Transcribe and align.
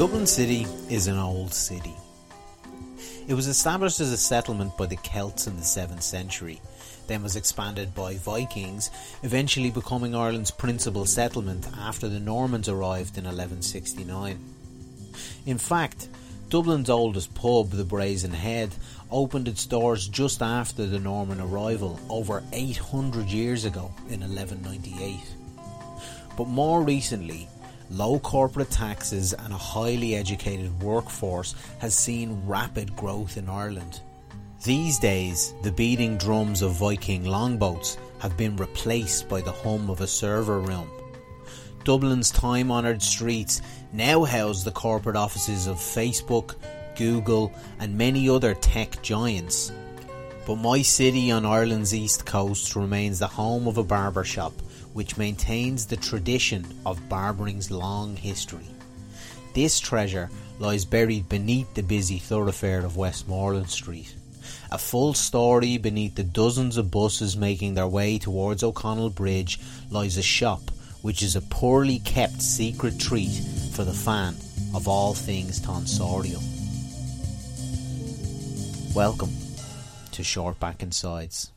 Dublin 0.00 0.26
City 0.26 0.66
is 0.88 1.08
an 1.08 1.18
old 1.18 1.52
city. 1.52 1.94
It 3.28 3.34
was 3.34 3.48
established 3.48 4.00
as 4.00 4.10
a 4.10 4.16
settlement 4.16 4.74
by 4.78 4.86
the 4.86 4.96
Celts 4.96 5.46
in 5.46 5.56
the 5.56 5.62
7th 5.62 6.00
century, 6.00 6.58
then 7.06 7.22
was 7.22 7.36
expanded 7.36 7.94
by 7.94 8.14
Vikings, 8.14 8.90
eventually 9.22 9.70
becoming 9.70 10.14
Ireland's 10.14 10.50
principal 10.50 11.04
settlement 11.04 11.68
after 11.78 12.08
the 12.08 12.18
Normans 12.18 12.66
arrived 12.66 13.18
in 13.18 13.24
1169. 13.24 14.42
In 15.44 15.58
fact, 15.58 16.08
Dublin's 16.48 16.88
oldest 16.88 17.34
pub, 17.34 17.68
the 17.68 17.84
Brazen 17.84 18.32
Head, 18.32 18.74
opened 19.10 19.48
its 19.48 19.66
doors 19.66 20.08
just 20.08 20.40
after 20.40 20.86
the 20.86 20.98
Norman 20.98 21.42
arrival, 21.42 22.00
over 22.08 22.42
800 22.54 23.26
years 23.26 23.66
ago 23.66 23.92
in 24.08 24.20
1198. 24.20 25.20
But 26.38 26.48
more 26.48 26.82
recently, 26.82 27.48
low 27.90 28.18
corporate 28.20 28.70
taxes 28.70 29.32
and 29.32 29.52
a 29.52 29.58
highly 29.58 30.14
educated 30.14 30.82
workforce 30.82 31.54
has 31.80 31.94
seen 31.94 32.46
rapid 32.46 32.94
growth 32.96 33.36
in 33.36 33.48
Ireland. 33.48 34.00
These 34.64 34.98
days, 34.98 35.54
the 35.62 35.72
beating 35.72 36.16
drums 36.16 36.62
of 36.62 36.72
Viking 36.72 37.24
longboats 37.24 37.98
have 38.20 38.36
been 38.36 38.56
replaced 38.56 39.28
by 39.28 39.40
the 39.40 39.52
hum 39.52 39.90
of 39.90 40.00
a 40.00 40.06
server 40.06 40.60
room. 40.60 40.88
Dublin's 41.82 42.30
time 42.30 42.70
honoured 42.70 43.02
streets 43.02 43.62
now 43.92 44.24
house 44.24 44.62
the 44.62 44.70
corporate 44.70 45.16
offices 45.16 45.66
of 45.66 45.76
Facebook, 45.76 46.54
Google, 46.96 47.52
and 47.78 47.96
many 47.96 48.28
other 48.28 48.54
tech 48.54 49.00
giants. 49.02 49.72
But 50.46 50.56
my 50.56 50.82
city 50.82 51.30
on 51.30 51.46
Ireland's 51.46 51.94
east 51.94 52.26
coast 52.26 52.76
remains 52.76 53.18
the 53.18 53.26
home 53.26 53.66
of 53.66 53.78
a 53.78 53.84
barber 53.84 54.24
shop 54.24 54.52
which 54.92 55.16
maintains 55.16 55.86
the 55.86 55.96
tradition 55.96 56.64
of 56.84 57.08
barbering's 57.08 57.70
long 57.70 58.16
history. 58.16 58.66
This 59.54 59.80
treasure 59.80 60.30
lies 60.58 60.84
buried 60.84 61.28
beneath 61.28 61.72
the 61.74 61.82
busy 61.82 62.18
thoroughfare 62.18 62.84
of 62.84 62.96
Westmoreland 62.96 63.70
Street. 63.70 64.14
A 64.72 64.78
full 64.78 65.14
story 65.14 65.78
beneath 65.78 66.14
the 66.14 66.24
dozens 66.24 66.76
of 66.76 66.90
buses 66.90 67.36
making 67.36 67.74
their 67.74 67.86
way 67.86 68.18
towards 68.18 68.62
O'Connell 68.62 69.10
Bridge 69.10 69.58
lies 69.90 70.16
a 70.16 70.22
shop 70.22 70.70
which 71.02 71.22
is 71.22 71.34
a 71.34 71.40
poorly 71.40 71.98
kept 72.00 72.42
secret 72.42 72.98
treat 72.98 73.32
for 73.72 73.84
the 73.84 73.92
fan 73.92 74.34
of 74.74 74.86
all 74.86 75.14
things 75.14 75.60
tonsorial. 75.60 76.42
Welcome 78.94 79.30
to 80.12 80.22
Short 80.22 80.60
Back 80.60 80.82
and 80.82 80.92
Sides. 80.92 81.50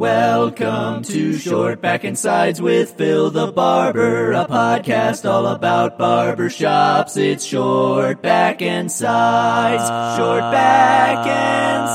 Welcome 0.00 1.02
to 1.02 1.36
Short 1.36 1.82
Back 1.82 2.04
and 2.04 2.18
Sides 2.18 2.58
with 2.58 2.92
Phil 2.92 3.30
the 3.30 3.52
Barber, 3.52 4.32
a 4.32 4.46
podcast 4.46 5.30
all 5.30 5.46
about 5.48 5.98
barber 5.98 6.48
shops. 6.48 7.18
It's 7.18 7.44
Short 7.44 8.22
Back 8.22 8.62
and 8.62 8.90
Sides, 8.90 9.86
Short 10.18 10.40
Back 10.40 11.26
and 11.26 11.86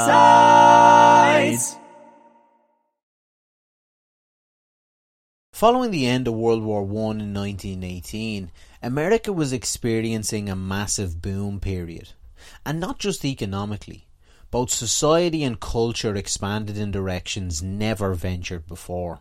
Sides. 1.56 1.78
Following 5.54 5.90
the 5.90 6.06
end 6.06 6.28
of 6.28 6.36
World 6.36 6.62
War 6.62 6.82
I 6.82 6.86
in 6.86 7.34
1918, 7.34 8.52
America 8.84 9.34
was 9.34 9.52
experiencing 9.52 10.48
a 10.48 10.56
massive 10.56 11.24
boom 11.24 11.60
period. 11.60 12.10
And 12.64 12.80
not 12.80 13.00
just 13.00 13.26
economically. 13.26 14.05
Both 14.56 14.70
society 14.70 15.44
and 15.44 15.60
culture 15.60 16.16
expanded 16.16 16.78
in 16.78 16.90
directions 16.90 17.62
never 17.62 18.14
ventured 18.14 18.66
before. 18.68 19.20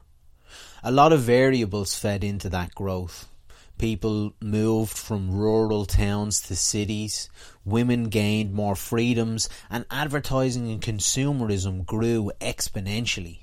A 0.84 0.92
lot 0.92 1.12
of 1.12 1.22
variables 1.22 1.96
fed 1.96 2.22
into 2.22 2.48
that 2.50 2.72
growth. 2.76 3.28
People 3.76 4.34
moved 4.40 4.96
from 4.96 5.32
rural 5.32 5.86
towns 5.86 6.40
to 6.42 6.54
cities, 6.54 7.28
women 7.64 8.10
gained 8.10 8.52
more 8.52 8.76
freedoms, 8.76 9.48
and 9.68 9.86
advertising 9.90 10.70
and 10.70 10.80
consumerism 10.80 11.84
grew 11.84 12.30
exponentially. 12.40 13.40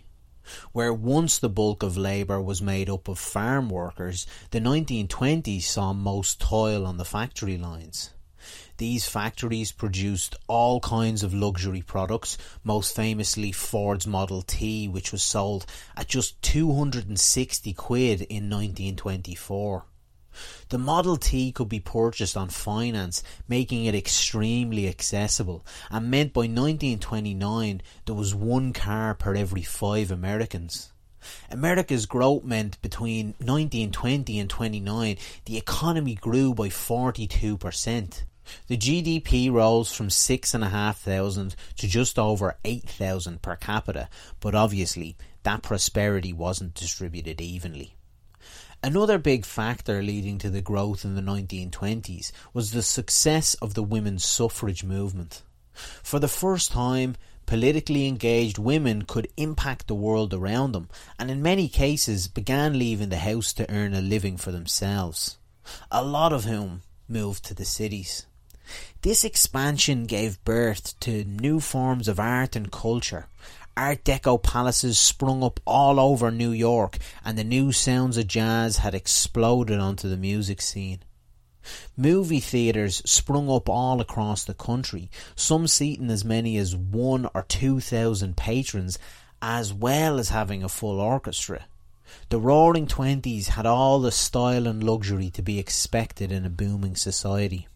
Where 0.72 0.94
once 0.94 1.40
the 1.40 1.50
bulk 1.50 1.84
of 1.84 1.98
labour 1.98 2.42
was 2.42 2.62
made 2.62 2.90
up 2.90 3.10
of 3.10 3.20
farm 3.20 3.68
workers, 3.70 4.26
the 4.52 4.62
1920s 4.62 5.64
saw 5.64 5.92
most 5.92 6.40
toil 6.40 6.86
on 6.86 6.96
the 6.96 7.04
factory 7.04 7.58
lines. 7.58 8.12
These 8.82 9.08
factories 9.08 9.72
produced 9.72 10.36
all 10.48 10.80
kinds 10.80 11.22
of 11.22 11.36
luxury 11.36 11.84
products, 11.84 12.36
most 12.64 12.96
famously 12.96 13.52
Ford's 13.52 14.08
Model 14.08 14.42
T, 14.42 14.88
which 14.88 15.12
was 15.12 15.22
sold 15.22 15.68
at 15.96 16.08
just 16.08 16.42
260 16.42 17.74
quid 17.74 18.22
in 18.24 18.50
1924. 18.50 19.86
The 20.70 20.80
Model 20.80 21.16
T 21.16 21.52
could 21.52 21.70
be 21.70 21.80
purchased 21.80 22.36
on 22.36 22.50
finance, 22.50 23.22
making 23.48 23.86
it 23.86 23.94
extremely 23.94 24.88
accessible, 24.88 25.64
and 25.92 26.10
meant 26.10 26.34
by 26.34 26.48
1929 26.48 27.84
there 28.08 28.16
was 28.16 28.34
one 28.34 28.74
car 28.74 29.14
per 29.14 29.36
every 29.36 29.62
five 29.62 30.10
Americans. 30.10 30.92
America's 31.52 32.08
growth 32.08 32.44
meant 32.44 32.82
between 32.82 33.36
1920 33.38 34.40
and 34.40 34.50
29 34.50 35.18
the 35.46 35.58
economy 35.58 36.16
grew 36.16 36.56
by 36.56 36.68
42%. 36.68 38.24
The 38.68 38.78
GDP 38.78 39.52
rose 39.52 39.92
from 39.92 40.10
6,500 40.10 41.56
to 41.78 41.88
just 41.88 42.18
over 42.18 42.58
8,000 42.64 43.42
per 43.42 43.56
capita, 43.56 44.10
but 44.40 44.56
obviously 44.56 45.18
that 45.44 45.64
prosperity 45.64 46.34
wasn't 46.34 46.74
distributed 46.74 47.42
evenly. 47.42 47.96
Another 48.84 49.20
big 49.20 49.46
factor 49.46 50.02
leading 50.02 50.40
to 50.40 50.50
the 50.50 50.62
growth 50.62 51.06
in 51.06 51.16
the 51.16 51.22
1920s 51.22 52.32
was 52.52 52.72
the 52.72 52.82
success 52.82 53.54
of 53.56 53.76
the 53.76 53.84
women's 53.84 54.26
suffrage 54.26 54.84
movement. 54.84 55.44
For 56.02 56.18
the 56.18 56.28
first 56.28 56.72
time, 56.72 57.16
politically 57.46 58.08
engaged 58.08 58.58
women 58.58 59.04
could 59.04 59.28
impact 59.38 59.88
the 59.88 59.96
world 59.96 60.34
around 60.34 60.72
them 60.72 60.90
and 61.20 61.30
in 61.30 61.44
many 61.44 61.68
cases 61.68 62.28
began 62.28 62.80
leaving 62.80 63.10
the 63.10 63.18
house 63.18 63.54
to 63.54 63.70
earn 63.72 63.94
a 63.94 64.02
living 64.02 64.38
for 64.38 64.52
themselves, 64.52 65.38
a 65.92 66.04
lot 66.04 66.34
of 66.34 66.46
whom 66.46 66.82
moved 67.08 67.46
to 67.46 67.54
the 67.54 67.66
cities. 67.66 68.26
This 69.02 69.24
expansion 69.24 70.06
gave 70.06 70.44
birth 70.44 71.00
to 71.02 71.24
new 71.24 71.60
forms 71.60 72.08
of 72.08 72.20
art 72.20 72.56
and 72.56 72.72
culture. 72.72 73.28
Art 73.76 74.04
Deco 74.04 74.42
palaces 74.42 75.00
sprung 75.00 75.44
up 75.44 75.60
all 75.66 76.00
over 76.00 76.30
New 76.30 76.52
York, 76.52 76.98
and 77.24 77.38
the 77.38 77.44
new 77.44 77.72
sounds 77.72 78.18
of 78.18 78.28
jazz 78.28 78.78
had 78.78 78.94
exploded 78.94 79.80
onto 79.80 80.10
the 80.10 80.18
music 80.18 80.62
scene. 80.62 81.00
Movie 81.96 82.40
theatres 82.40 83.02
sprung 83.06 83.50
up 83.50 83.70
all 83.70 84.02
across 84.02 84.44
the 84.44 84.54
country, 84.54 85.10
some 85.36 85.68
seating 85.68 86.10
as 86.10 86.26
many 86.26 86.58
as 86.58 86.76
one 86.76 87.30
or 87.34 87.44
two 87.44 87.80
thousand 87.80 88.36
patrons, 88.36 89.00
as 89.42 89.74
well 89.74 90.20
as 90.20 90.30
having 90.30 90.64
a 90.64 90.70
full 90.70 91.00
orchestra. 91.00 91.66
The 92.30 92.40
Roaring 92.40 92.88
Twenties 92.88 93.50
had 93.50 93.66
all 93.66 94.00
the 94.00 94.12
style 94.12 94.68
and 94.68 94.84
luxury 94.84 95.30
to 95.30 95.42
be 95.42 95.60
expected 95.60 96.32
in 96.32 96.46
a 96.46 96.50
booming 96.50 96.96
society. 96.96 97.68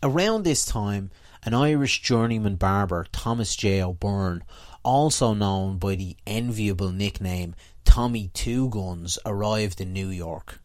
Around 0.00 0.44
this 0.44 0.64
time, 0.64 1.10
an 1.42 1.54
Irish 1.54 2.02
journeyman 2.02 2.54
barber, 2.54 3.06
Thomas 3.10 3.56
J. 3.56 3.82
O'Byrne, 3.82 4.44
also 4.84 5.34
known 5.34 5.78
by 5.78 5.96
the 5.96 6.16
enviable 6.24 6.92
nickname 6.92 7.56
Tommy 7.84 8.30
Two 8.32 8.68
Guns, 8.68 9.18
arrived 9.26 9.80
in 9.80 9.92
New 9.92 10.08
York. 10.08 10.60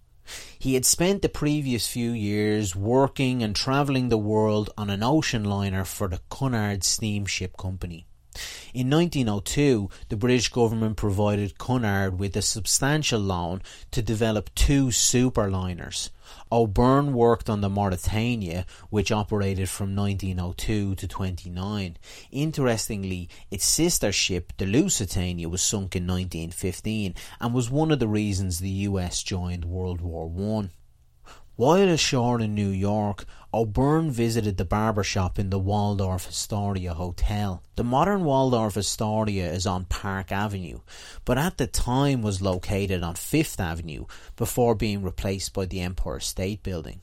He 0.59 0.75
had 0.75 0.85
spent 0.85 1.23
the 1.23 1.29
previous 1.29 1.87
few 1.87 2.11
years 2.11 2.75
working 2.75 3.41
and 3.41 3.55
travelling 3.55 4.09
the 4.09 4.19
world 4.19 4.69
on 4.77 4.91
an 4.91 5.01
ocean 5.01 5.43
liner 5.43 5.83
for 5.83 6.07
the 6.07 6.21
Cunard 6.29 6.83
Steamship 6.83 7.57
Company. 7.57 8.05
In 8.73 8.89
1902, 8.89 9.89
the 10.09 10.17
British 10.17 10.49
government 10.49 10.97
provided 10.97 11.57
Cunard 11.57 12.19
with 12.19 12.35
a 12.35 12.41
substantial 12.43 13.19
loan 13.19 13.61
to 13.91 14.01
develop 14.01 14.53
two 14.55 14.87
superliners. 14.87 16.09
O'Byrne 16.51 17.13
worked 17.13 17.49
on 17.49 17.61
the 17.61 17.69
Mauretania, 17.69 18.65
which 18.89 19.11
operated 19.11 19.69
from 19.69 19.95
1902 19.95 20.95
to 20.95 21.07
29. 21.07 21.97
Interestingly, 22.31 23.29
its 23.51 23.65
sister 23.65 24.11
ship, 24.11 24.53
the 24.57 24.65
Lusitania, 24.65 25.49
was 25.49 25.61
sunk 25.61 25.95
in 25.95 26.07
1915 26.07 27.15
and 27.39 27.53
was 27.53 27.69
one 27.69 27.91
of 27.91 27.99
the 27.99 28.07
reasons 28.07 28.59
the 28.59 28.69
US 28.69 29.23
joined 29.23 29.65
World 29.65 30.01
War 30.01 30.27
One. 30.27 30.71
While 31.55 31.87
ashore 31.87 32.41
in 32.41 32.55
New 32.55 32.69
York, 32.69 33.25
O'Byrne 33.53 34.09
visited 34.09 34.57
the 34.57 34.65
barber 34.65 35.03
shop 35.03 35.37
in 35.37 35.51
the 35.51 35.59
Waldorf 35.59 36.27
Astoria 36.27 36.95
Hotel. 36.95 37.61
The 37.75 37.83
modern 37.83 38.23
Waldorf 38.23 38.75
Astoria 38.75 39.51
is 39.51 39.67
on 39.67 39.85
Park 39.85 40.31
Avenue, 40.31 40.79
but 41.25 41.37
at 41.37 41.59
the 41.59 41.67
time 41.67 42.23
was 42.23 42.41
located 42.41 43.03
on 43.03 43.13
Fifth 43.13 43.59
Avenue 43.59 44.05
before 44.35 44.73
being 44.73 45.03
replaced 45.03 45.53
by 45.53 45.65
the 45.65 45.81
Empire 45.81 46.19
State 46.19 46.63
Building. 46.63 47.01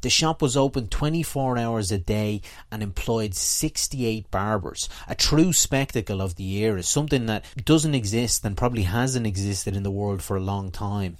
The 0.00 0.10
shop 0.10 0.42
was 0.42 0.56
open 0.56 0.88
24 0.88 1.56
hours 1.56 1.92
a 1.92 1.98
day 1.98 2.42
and 2.72 2.82
employed 2.82 3.36
68 3.36 4.28
barbers, 4.32 4.88
a 5.06 5.14
true 5.14 5.52
spectacle 5.52 6.20
of 6.20 6.34
the 6.34 6.56
era, 6.56 6.82
something 6.82 7.26
that 7.26 7.44
doesn't 7.64 7.94
exist 7.94 8.44
and 8.44 8.56
probably 8.56 8.82
hasn't 8.82 9.28
existed 9.28 9.76
in 9.76 9.84
the 9.84 9.92
world 9.92 10.22
for 10.22 10.36
a 10.36 10.40
long 10.40 10.72
time. 10.72 11.18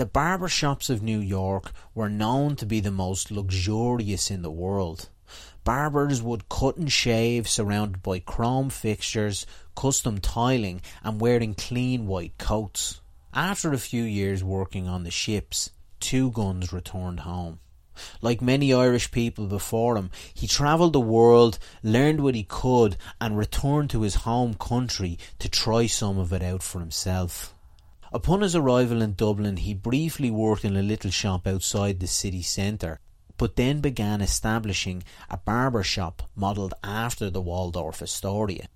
The 0.00 0.06
barber 0.06 0.48
shops 0.48 0.88
of 0.88 1.02
New 1.02 1.20
York 1.20 1.72
were 1.94 2.08
known 2.08 2.56
to 2.56 2.64
be 2.64 2.80
the 2.80 2.90
most 2.90 3.30
luxurious 3.30 4.30
in 4.30 4.40
the 4.40 4.50
world. 4.50 5.10
Barbers 5.62 6.22
would 6.22 6.48
cut 6.48 6.78
and 6.78 6.90
shave 6.90 7.46
surrounded 7.46 8.02
by 8.02 8.20
chrome 8.20 8.70
fixtures, 8.70 9.44
custom 9.76 10.16
tiling, 10.18 10.80
and 11.04 11.20
wearing 11.20 11.52
clean 11.52 12.06
white 12.06 12.38
coats. 12.38 13.02
After 13.34 13.74
a 13.74 13.78
few 13.78 14.02
years 14.02 14.42
working 14.42 14.88
on 14.88 15.04
the 15.04 15.10
ships, 15.10 15.68
Two 16.00 16.30
Guns 16.30 16.72
returned 16.72 17.20
home. 17.20 17.58
Like 18.22 18.40
many 18.40 18.72
Irish 18.72 19.10
people 19.10 19.48
before 19.48 19.98
him, 19.98 20.10
he 20.32 20.46
travelled 20.46 20.94
the 20.94 21.00
world, 21.00 21.58
learned 21.82 22.22
what 22.22 22.34
he 22.34 22.44
could, 22.44 22.96
and 23.20 23.36
returned 23.36 23.90
to 23.90 24.00
his 24.00 24.14
home 24.14 24.54
country 24.54 25.18
to 25.40 25.50
try 25.50 25.84
some 25.84 26.18
of 26.18 26.32
it 26.32 26.42
out 26.42 26.62
for 26.62 26.80
himself. 26.80 27.54
Upon 28.12 28.40
his 28.40 28.56
arrival 28.56 29.02
in 29.02 29.14
Dublin, 29.14 29.58
he 29.58 29.72
briefly 29.72 30.30
worked 30.30 30.64
in 30.64 30.76
a 30.76 30.82
little 30.82 31.12
shop 31.12 31.46
outside 31.46 32.00
the 32.00 32.08
city 32.08 32.42
centre, 32.42 32.98
but 33.36 33.54
then 33.54 33.80
began 33.80 34.20
establishing 34.20 35.04
a 35.28 35.36
barber 35.36 35.84
shop 35.84 36.24
modelled 36.34 36.74
after 36.82 37.30
the 37.30 37.40
Waldorf 37.40 38.02
Astoria. 38.02 38.66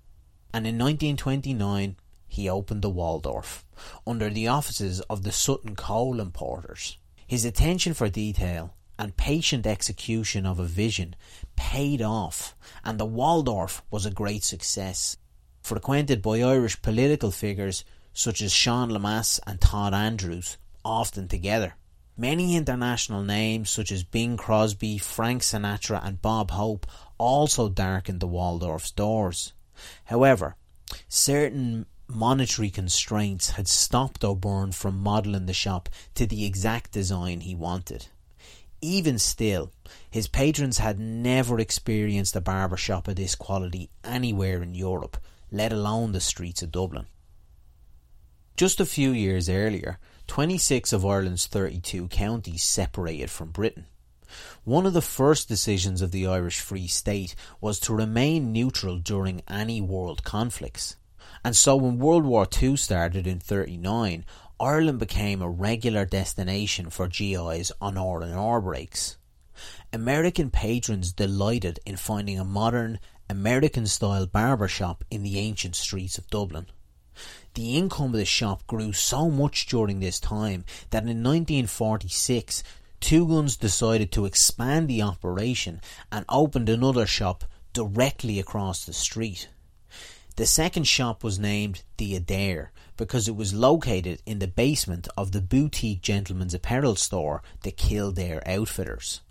And 0.53 0.65
in 0.65 0.77
1929, 0.77 1.97
he 2.27 2.49
opened 2.49 2.81
the 2.81 2.89
Waldorf, 2.89 3.65
under 4.07 4.29
the 4.29 4.47
offices 4.47 5.01
of 5.01 5.23
the 5.23 5.33
Sutton 5.33 5.75
Coal 5.75 6.21
Importers. 6.21 6.97
His 7.27 7.43
attention 7.43 7.93
for 7.93 8.07
detail 8.07 8.73
and 8.97 9.17
patient 9.17 9.67
execution 9.67 10.45
of 10.45 10.59
a 10.59 10.65
vision 10.65 11.15
paid 11.57 12.01
off, 12.01 12.55
and 12.85 12.97
the 12.97 13.05
Waldorf 13.05 13.83
was 13.91 14.05
a 14.05 14.11
great 14.11 14.45
success. 14.45 15.17
Frequented 15.61 16.21
by 16.21 16.41
Irish 16.41 16.81
political 16.81 17.31
figures 17.31 17.83
such 18.15 18.41
as 18.41 18.51
Sean 18.51 18.89
Lemass 18.89 19.39
and 19.45 19.61
Todd 19.61 19.93
Andrews, 19.93 20.57
often 20.83 21.27
together. 21.27 21.75
Many 22.17 22.55
international 22.55 23.21
names 23.21 23.69
such 23.69 23.91
as 23.91 24.03
Bing 24.03 24.37
Crosby, 24.37 24.97
Frank 24.97 25.41
Sinatra, 25.41 26.03
and 26.03 26.21
Bob 26.21 26.51
Hope 26.51 26.87
also 27.17 27.67
darkened 27.67 28.21
the 28.21 28.27
Waldorf's 28.27 28.89
doors. 28.89 29.51
However, 30.05 30.55
certain 31.09 31.85
monetary 32.07 32.69
constraints 32.69 33.51
had 33.51 33.67
stopped 33.67 34.23
O'Byrne 34.23 34.71
from 34.71 34.97
modelling 34.97 35.45
the 35.45 35.53
shop 35.53 35.89
to 36.13 36.25
the 36.25 36.45
exact 36.45 36.91
design 36.93 37.41
he 37.41 37.53
wanted. 37.53 38.07
Even 38.79 39.19
still, 39.19 39.71
his 40.09 40.29
patrons 40.29 40.77
had 40.77 40.99
never 40.99 41.59
experienced 41.59 42.35
a 42.35 42.41
barber 42.41 42.77
shop 42.77 43.09
of 43.09 43.17
this 43.17 43.35
quality 43.35 43.89
anywhere 44.05 44.63
in 44.63 44.73
Europe, 44.73 45.17
let 45.51 45.73
alone 45.73 46.13
the 46.13 46.21
streets 46.21 46.61
of 46.61 46.71
Dublin. 46.71 47.07
Just 48.57 48.79
a 48.79 48.85
few 48.85 49.11
years 49.11 49.49
earlier, 49.49 49.99
26 50.27 50.93
of 50.93 51.05
Ireland's 51.05 51.45
32 51.45 52.07
counties 52.07 52.63
separated 52.63 53.29
from 53.29 53.51
Britain. 53.51 53.87
One 54.63 54.85
of 54.85 54.93
the 54.93 55.01
first 55.01 55.49
decisions 55.49 56.01
of 56.01 56.11
the 56.11 56.25
Irish 56.25 56.61
Free 56.61 56.87
State 56.87 57.35
was 57.59 57.81
to 57.81 57.93
remain 57.93 58.53
neutral 58.53 58.97
during 58.97 59.41
any 59.49 59.81
world 59.81 60.23
conflicts. 60.23 60.95
And 61.43 61.53
so 61.53 61.75
when 61.75 61.99
World 61.99 62.23
War 62.23 62.47
II 62.61 62.77
started 62.77 63.27
in 63.27 63.39
39, 63.41 64.23
Ireland 64.57 64.99
became 64.99 65.41
a 65.41 65.49
regular 65.49 66.05
destination 66.05 66.89
for 66.89 67.09
GIs 67.09 67.73
on 67.81 67.97
R&R 67.97 68.61
breaks. 68.61 69.17
American 69.91 70.49
patrons 70.49 71.11
delighted 71.11 71.81
in 71.85 71.97
finding 71.97 72.39
a 72.39 72.45
modern, 72.45 72.99
American-style 73.29 74.27
barber 74.27 74.69
shop 74.69 75.03
in 75.11 75.23
the 75.23 75.39
ancient 75.39 75.75
streets 75.75 76.17
of 76.17 76.29
Dublin. 76.29 76.67
The 77.55 77.77
income 77.77 78.07
of 78.07 78.19
the 78.19 78.25
shop 78.25 78.67
grew 78.67 78.91
so 78.91 79.31
much 79.31 79.65
during 79.65 80.01
this 80.01 80.19
time 80.19 80.65
that 80.89 81.03
in 81.03 81.23
1946 81.23 82.63
Two 82.99 83.27
Guns 83.27 83.55
decided 83.55 84.11
to 84.11 84.25
expand 84.25 84.87
the 84.87 85.01
operation 85.01 85.79
and 86.11 86.25
opened 86.27 86.69
another 86.69 87.05
shop 87.05 87.43
directly 87.71 88.39
across 88.39 88.83
the 88.83 88.93
street. 88.93 89.47
The 90.35 90.45
second 90.45 90.83
shop 90.83 91.23
was 91.23 91.39
named 91.39 91.83
the 91.95 92.15
Adair 92.15 92.71
because 92.97 93.27
it 93.27 93.35
was 93.35 93.53
located 93.53 94.21
in 94.25 94.39
the 94.39 94.47
basement 94.47 95.07
of 95.15 95.31
the 95.31 95.41
boutique 95.41 96.01
gentleman's 96.01 96.53
apparel 96.53 96.95
store, 96.95 97.41
the 97.63 97.71
Kildare 97.71 98.41
Outfitters. 98.45 99.21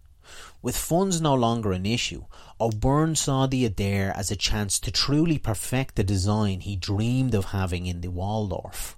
With 0.64 0.78
funds 0.78 1.20
no 1.20 1.34
longer 1.34 1.72
an 1.72 1.84
issue, 1.84 2.24
O'Byrne 2.58 3.16
saw 3.16 3.46
the 3.46 3.66
Adair 3.66 4.14
as 4.16 4.30
a 4.30 4.34
chance 4.34 4.80
to 4.80 4.90
truly 4.90 5.36
perfect 5.36 5.94
the 5.94 6.02
design 6.02 6.60
he 6.60 6.74
dreamed 6.74 7.34
of 7.34 7.44
having 7.52 7.84
in 7.84 8.00
the 8.00 8.08
Waldorf. 8.08 8.96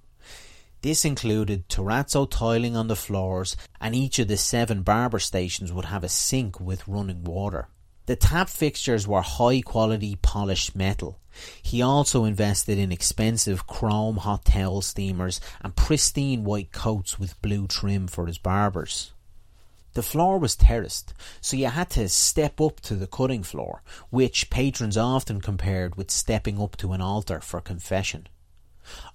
This 0.83 1.05
included 1.05 1.69
terrazzo 1.69 2.31
tiling 2.31 2.77
on 2.77 2.87
the 2.87 2.95
floors, 2.95 3.57
and 3.81 3.97
each 3.97 4.21
of 4.21 4.29
the 4.29 4.37
seven 4.37 4.83
barber 4.83 5.19
stations 5.19 5.73
would 5.73 5.87
have 5.87 6.05
a 6.05 6.09
sink 6.09 6.61
with 6.61 6.87
running 6.87 7.25
water. 7.25 7.67
The 8.07 8.15
tap 8.15 8.49
fixtures 8.49 9.09
were 9.09 9.23
high 9.23 9.61
quality 9.61 10.15
polished 10.23 10.77
metal. 10.77 11.19
He 11.61 11.83
also 11.83 12.25
invested 12.25 12.79
in 12.79 12.93
expensive 12.93 13.67
chrome 13.67 14.19
hot 14.19 14.45
towel 14.45 14.83
steamers 14.83 15.41
and 15.61 15.75
pristine 15.75 16.45
white 16.45 16.71
coats 16.71 17.19
with 17.19 17.43
blue 17.43 17.67
trim 17.67 18.07
for 18.07 18.29
his 18.29 18.39
barbers. 18.39 19.11
The 19.97 20.03
floor 20.03 20.39
was 20.39 20.57
terraced, 20.57 21.15
so 21.41 21.57
you 21.57 21.69
had 21.69 21.89
to 21.93 22.07
step 22.11 22.61
up 22.61 22.81
to 22.83 22.97
the 22.97 23.07
cutting 23.07 23.43
floor, 23.43 23.83
which 24.11 24.51
patrons 24.51 24.99
often 24.99 25.41
compared 25.41 25.95
with 25.95 26.11
stepping 26.11 26.61
up 26.61 26.77
to 26.77 26.93
an 26.93 27.01
altar 27.01 27.41
for 27.41 27.63
confession. 27.63 28.29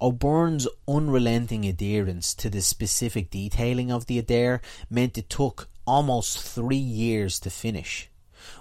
O'Byrne's 0.01 0.67
unrelenting 0.87 1.65
adherence 1.65 2.33
to 2.33 2.49
the 2.49 2.63
specific 2.63 3.29
detailing 3.29 3.91
of 3.91 4.07
the 4.07 4.17
Adair 4.17 4.59
meant 4.89 5.19
it 5.19 5.29
took 5.29 5.69
almost 5.85 6.39
three 6.39 6.77
years 6.77 7.39
to 7.41 7.51
finish. 7.51 8.09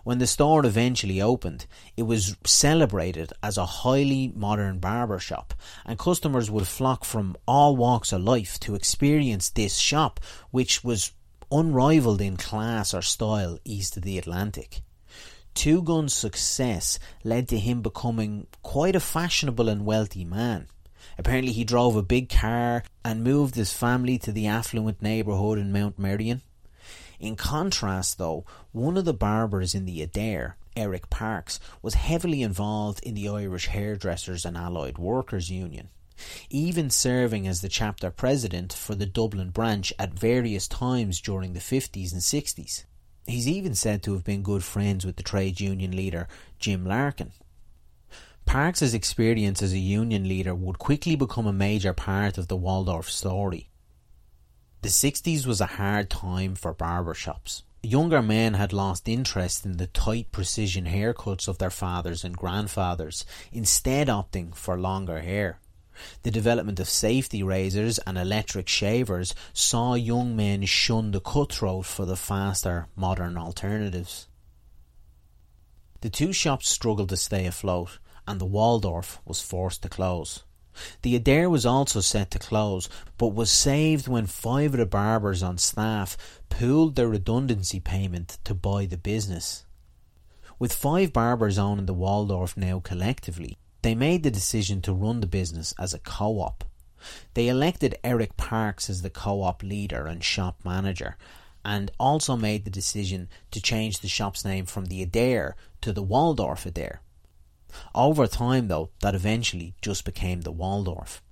When 0.05 0.19
the 0.19 0.26
store 0.26 0.67
eventually 0.67 1.22
opened, 1.22 1.64
it 1.96 2.02
was 2.02 2.37
celebrated 2.44 3.32
as 3.43 3.56
a 3.56 3.64
highly 3.64 4.31
modern 4.37 4.78
barber 4.78 5.20
shop, 5.20 5.55
and 5.87 5.99
customers 5.99 6.50
would 6.50 6.69
flock 6.69 7.06
from 7.06 7.34
all 7.46 7.76
walks 7.76 8.12
of 8.12 8.20
life 8.20 8.61
to 8.61 8.75
experience 8.75 9.49
this 9.49 9.78
shop, 9.78 10.20
which 10.50 10.84
was 10.84 11.12
unrivaled 11.52 12.20
in 12.20 12.37
class 12.37 12.94
or 12.94 13.02
style 13.02 13.58
east 13.64 13.97
of 13.97 14.02
the 14.02 14.19
Atlantic. 14.19 14.82
Two 15.55 15.82
Guns' 15.82 16.14
success 16.14 16.99
led 17.25 17.48
to 17.48 17.58
him 17.58 17.82
becoming 17.82 18.46
quite 18.63 18.94
a 18.94 19.01
fashionable 19.01 19.69
and 19.69 19.84
wealthy 19.84 20.25
man. 20.25 20.69
Apparently, 21.19 21.53
he 21.53 21.65
drove 21.65 21.96
a 21.96 22.03
big 22.03 22.29
car 22.29 22.84
and 23.05 23.25
moved 23.25 23.56
his 23.56 23.72
family 23.72 24.19
to 24.19 24.32
the 24.32 24.46
affluent 24.46 25.03
neighbourhood 25.03 25.58
in 25.58 25.72
Mount 25.72 25.98
Merrion. 25.98 26.43
In 27.19 27.36
contrast, 27.36 28.17
though, 28.17 28.44
one 28.72 28.96
of 28.96 29.05
the 29.05 29.13
barbers 29.13 29.75
in 29.75 29.84
the 29.84 30.01
Adair, 30.01 30.56
Eric 30.77 31.10
Parks, 31.10 31.60
was 31.82 31.94
heavily 31.94 32.43
involved 32.43 33.01
in 33.03 33.15
the 33.15 33.29
Irish 33.29 33.67
Hairdressers 33.67 34.44
and 34.44 34.56
Allied 34.56 34.98
Workers 34.98 35.51
Union 35.51 35.91
even 36.50 36.91
serving 36.91 37.46
as 37.46 37.60
the 37.60 37.69
chapter 37.69 38.10
president 38.10 38.72
for 38.72 38.94
the 38.94 39.06
Dublin 39.06 39.50
branch 39.50 39.93
at 39.98 40.19
various 40.19 40.69
times 40.69 41.20
during 41.20 41.53
the 41.53 41.60
50s 41.60 42.12
and 42.12 42.20
60s. 42.20 42.84
He's 43.27 43.48
even 43.48 43.74
said 43.74 44.03
to 44.03 44.12
have 44.15 44.24
been 44.24 44.43
good 44.43 44.65
friends 44.65 45.05
with 45.05 45.17
the 45.17 45.22
trade 45.22 45.60
union 45.60 45.96
leader 45.96 46.29
Jim 46.58 46.84
Larkin. 46.84 47.32
Parks's 48.44 48.94
experience 48.94 49.62
as 49.62 49.72
a 49.72 49.79
union 49.79 50.29
leader 50.29 50.55
would 50.55 50.79
quickly 50.79 51.15
become 51.15 51.46
a 51.46 51.53
major 51.53 51.93
part 51.93 52.36
of 52.36 52.48
the 52.48 52.56
Waldorf 52.56 53.08
story. 53.08 53.70
The 54.82 54.89
60s 54.89 55.46
was 55.46 55.60
a 55.60 55.67
hard 55.67 56.10
time 56.10 56.55
for 56.55 56.74
barbershops. 56.74 57.62
Younger 57.82 58.20
men 58.22 58.55
had 58.55 58.72
lost 58.72 59.08
interest 59.08 59.65
in 59.65 59.77
the 59.77 59.86
tight 59.86 60.32
precision 60.32 60.86
haircuts 60.86 61.48
of 61.48 61.58
their 61.58 61.70
fathers 61.70 62.24
and 62.24 62.36
grandfathers, 62.36 63.24
instead 63.53 64.08
opting 64.08 64.55
for 64.55 64.79
longer 64.79 65.20
hair. 65.20 65.60
The 66.23 66.31
development 66.31 66.81
of 66.81 66.89
safety 66.89 67.43
razors 67.43 67.99
and 68.07 68.17
electric 68.17 68.69
shavers 68.69 69.35
saw 69.53 69.95
young 69.95 70.37
men 70.37 70.65
shun 70.65 71.11
the 71.11 71.21
cutthroat 71.21 71.87
for 71.87 72.05
the 72.05 72.17
faster, 72.17 72.87
modern 72.97 73.37
alternatives. 73.37 74.29
The 76.01 76.11
two 76.11 76.33
shops 76.33 76.69
struggled 76.69 77.11
to 77.11 77.17
stay 77.17 77.47
afloat, 77.47 77.99
and 78.27 78.41
the 78.41 78.47
Waldorf 78.47 79.21
was 79.25 79.41
forced 79.41 79.83
to 79.83 79.89
close. 79.89 80.45
The 81.03 81.17
Adair 81.17 81.51
was 81.51 81.67
also 81.67 82.01
set 82.01 82.31
to 82.31 82.39
close, 82.39 82.89
but 83.19 83.35
was 83.35 83.51
saved 83.51 84.09
when 84.09 84.27
five 84.27 84.73
of 84.73 84.79
the 84.79 84.87
barbers 84.87 85.43
on 85.43 85.59
staff 85.59 86.17
pooled 86.49 86.97
their 86.97 87.09
redundancy 87.09 87.81
payment 87.81 88.39
to 88.45 88.55
buy 88.55 88.87
the 88.87 88.97
business. 88.97 89.67
With 90.59 90.73
five 90.73 91.13
barbers 91.13 91.59
owning 91.59 91.87
the 91.87 91.95
Waldorf 91.95 92.57
now 92.57 92.81
collectively, 92.81 93.59
they 93.82 93.94
made 93.94 94.22
the 94.22 94.31
decision 94.31 94.81
to 94.82 94.93
run 94.93 95.20
the 95.20 95.27
business 95.27 95.75
as 95.79 95.94
a 95.94 95.99
co-op. 95.99 96.65
They 97.34 97.49
elected 97.49 97.99
Eric 98.05 98.37
Parks 98.37 98.91
as 98.91 99.03
the 99.03 99.10
co-op 99.10 99.63
leader 99.63 100.06
and 100.06 100.22
shop 100.22 100.60
manager 100.65 101.17
and 101.65 101.91
also 101.99 102.37
made 102.37 102.65
the 102.65 102.70
decision 102.70 103.29
to 103.51 103.60
change 103.60 104.01
the 104.01 104.08
shop's 104.08 104.44
name 104.44 104.67
from 104.67 104.87
the 104.87 105.03
Adair 105.03 105.56
to 105.81 105.93
the 105.93 106.03
Waldorf 106.03 106.67
Adair. 106.67 107.01
Over 107.94 108.27
time 108.27 108.69
though, 108.69 108.91
that 109.01 109.15
eventually 109.15 109.75
just 109.81 110.05
became 110.05 110.43
the 110.43 110.53
Waldorf. 110.53 111.22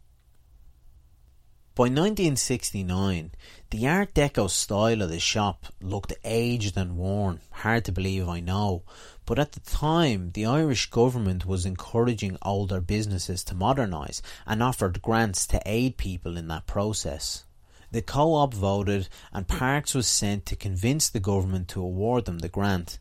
By 1.74 1.84
1969, 1.84 3.30
the 3.70 3.86
Art 3.86 4.12
Deco 4.12 4.50
style 4.50 5.00
of 5.00 5.10
the 5.10 5.20
shop 5.20 5.66
looked 5.80 6.12
aged 6.24 6.76
and 6.76 6.96
worn. 6.96 7.40
Hard 7.50 7.84
to 7.84 7.92
believe, 7.92 8.28
I 8.28 8.40
know. 8.40 8.82
But 9.28 9.38
at 9.38 9.52
the 9.52 9.60
time, 9.60 10.30
the 10.32 10.46
Irish 10.46 10.88
government 10.88 11.44
was 11.44 11.66
encouraging 11.66 12.38
older 12.40 12.80
businesses 12.80 13.44
to 13.44 13.54
modernise 13.54 14.22
and 14.46 14.62
offered 14.62 15.02
grants 15.02 15.46
to 15.48 15.60
aid 15.66 15.98
people 15.98 16.38
in 16.38 16.48
that 16.48 16.66
process. 16.66 17.44
The 17.90 18.00
co 18.00 18.32
op 18.36 18.54
voted, 18.54 19.10
and 19.30 19.46
Parks 19.46 19.92
was 19.92 20.06
sent 20.06 20.46
to 20.46 20.56
convince 20.56 21.10
the 21.10 21.20
government 21.20 21.68
to 21.68 21.82
award 21.82 22.24
them 22.24 22.38
the 22.38 22.48
grant. 22.48 23.00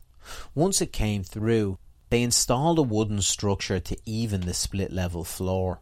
Once 0.54 0.82
it 0.82 0.92
came 0.92 1.24
through, 1.24 1.78
they 2.10 2.22
installed 2.22 2.78
a 2.78 2.82
wooden 2.82 3.22
structure 3.22 3.80
to 3.80 3.96
even 4.04 4.42
the 4.42 4.52
split 4.52 4.92
level 4.92 5.24
floor. 5.24 5.80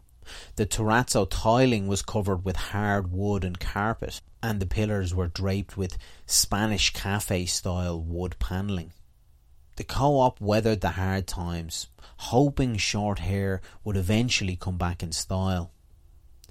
The 0.55 0.65
terrazzo 0.65 1.27
tiling 1.29 1.89
was 1.89 2.03
covered 2.03 2.45
with 2.45 2.55
hard 2.55 3.11
wood 3.11 3.43
and 3.43 3.59
carpet, 3.59 4.21
and 4.45 4.61
the 4.61 4.67
pillars 4.67 5.13
were 5.13 5.27
draped 5.27 5.77
with 5.77 5.99
Spanish 6.25 6.93
cafe 6.93 7.47
style 7.47 8.01
wood 8.01 8.37
panelling. 8.39 8.93
The 9.77 9.85
co 9.85 10.21
op 10.21 10.41
weathered 10.41 10.81
the 10.81 10.91
hard 10.91 11.27
times, 11.27 11.89
hoping 12.19 12.77
short 12.77 13.21
hair 13.21 13.61
would 13.85 13.97
eventually 13.97 14.57
come 14.57 14.79
back 14.79 15.03
in 15.03 15.13
style. 15.13 15.71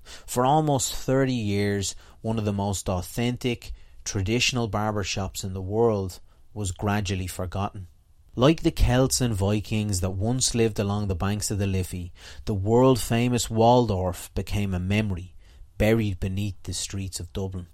For 0.03 0.45
almost 0.45 0.93
30 0.93 1.33
years, 1.33 1.95
one 2.21 2.37
of 2.37 2.45
the 2.45 2.53
most 2.53 2.87
authentic, 2.87 3.73
traditional 4.03 4.67
barber 4.67 5.03
shops 5.03 5.43
in 5.43 5.53
the 5.53 5.61
world 5.61 6.19
was 6.53 6.71
gradually 6.71 7.27
forgotten. 7.27 7.87
Like 8.35 8.61
the 8.61 8.71
Celts 8.71 9.21
and 9.21 9.33
Vikings 9.33 10.01
that 10.01 10.11
once 10.11 10.53
lived 10.53 10.77
along 10.77 11.07
the 11.07 11.15
banks 11.15 11.49
of 11.49 11.57
the 11.57 11.65
Liffey, 11.67 12.11
the 12.45 12.53
world 12.53 12.99
famous 12.99 13.49
Waldorf 13.49 14.31
became 14.35 14.73
a 14.73 14.79
memory 14.79 15.33
buried 15.77 16.19
beneath 16.19 16.61
the 16.63 16.73
streets 16.73 17.19
of 17.19 17.33
Dublin. 17.33 17.67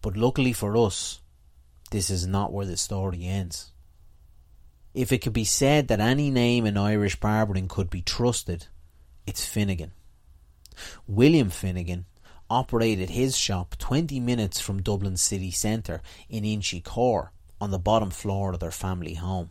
But 0.00 0.16
luckily 0.16 0.52
for 0.52 0.76
us, 0.76 1.20
this 1.90 2.10
is 2.10 2.26
not 2.26 2.52
where 2.52 2.66
the 2.66 2.76
story 2.76 3.24
ends. 3.24 3.72
If 4.94 5.12
it 5.12 5.18
could 5.18 5.32
be 5.32 5.44
said 5.44 5.88
that 5.88 6.00
any 6.00 6.30
name 6.30 6.66
in 6.66 6.76
Irish 6.76 7.20
barbering 7.20 7.68
could 7.68 7.90
be 7.90 8.02
trusted, 8.02 8.66
it's 9.26 9.44
Finnegan. 9.44 9.92
William 11.06 11.50
Finnegan 11.50 12.06
operated 12.50 13.10
his 13.10 13.36
shop 13.36 13.76
20 13.78 14.20
minutes 14.20 14.60
from 14.60 14.82
Dublin 14.82 15.16
city 15.16 15.50
centre 15.50 16.00
in 16.28 16.44
Inchicore 16.44 17.28
on 17.60 17.70
the 17.70 17.78
bottom 17.78 18.10
floor 18.10 18.52
of 18.52 18.60
their 18.60 18.70
family 18.70 19.14
home. 19.14 19.50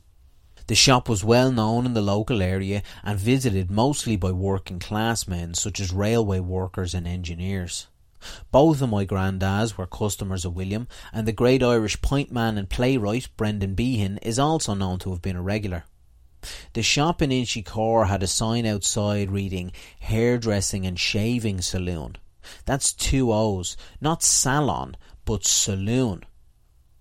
The 0.68 0.76
shop 0.76 1.08
was 1.08 1.24
well 1.24 1.52
known 1.52 1.86
in 1.86 1.94
the 1.94 2.02
local 2.02 2.42
area 2.42 2.84
and 3.04 3.20
visited 3.20 3.72
mostly 3.72 4.18
by 4.18 4.32
working 4.32 4.80
class 4.80 5.28
men 5.28 5.54
such 5.54 5.80
as 5.80 5.94
railway 5.94 6.40
workers 6.40 6.94
and 6.94 7.08
engineers. 7.08 7.88
Both 8.52 8.82
of 8.82 8.90
my 8.90 9.06
granddads 9.06 9.78
were 9.78 9.86
customers 9.86 10.46
of 10.46 10.56
William, 10.56 10.88
and 11.14 11.28
the 11.28 11.32
great 11.32 11.62
Irish 11.62 12.02
pint 12.02 12.32
man 12.32 12.58
and 12.58 12.70
playwright 12.70 13.30
Brendan 13.38 13.76
Behan 13.76 14.18
is 14.20 14.40
also 14.40 14.74
known 14.74 15.00
to 15.00 15.12
have 15.12 15.22
been 15.22 15.36
a 15.36 15.42
regular. 15.42 15.86
The 16.74 16.84
shop 16.84 17.22
in 17.22 17.32
Inchicore 17.32 18.08
had 18.08 18.24
a 18.24 18.28
sign 18.28 18.66
outside 18.66 19.32
reading 19.32 19.72
Hairdressing 20.00 20.86
and 20.86 21.00
Shaving 21.00 21.62
Saloon. 21.62 22.16
That's 22.66 22.94
two 22.94 23.34
O's, 23.34 23.76
not 24.00 24.24
salon, 24.24 24.96
but 25.26 25.46
saloon. 25.46 26.24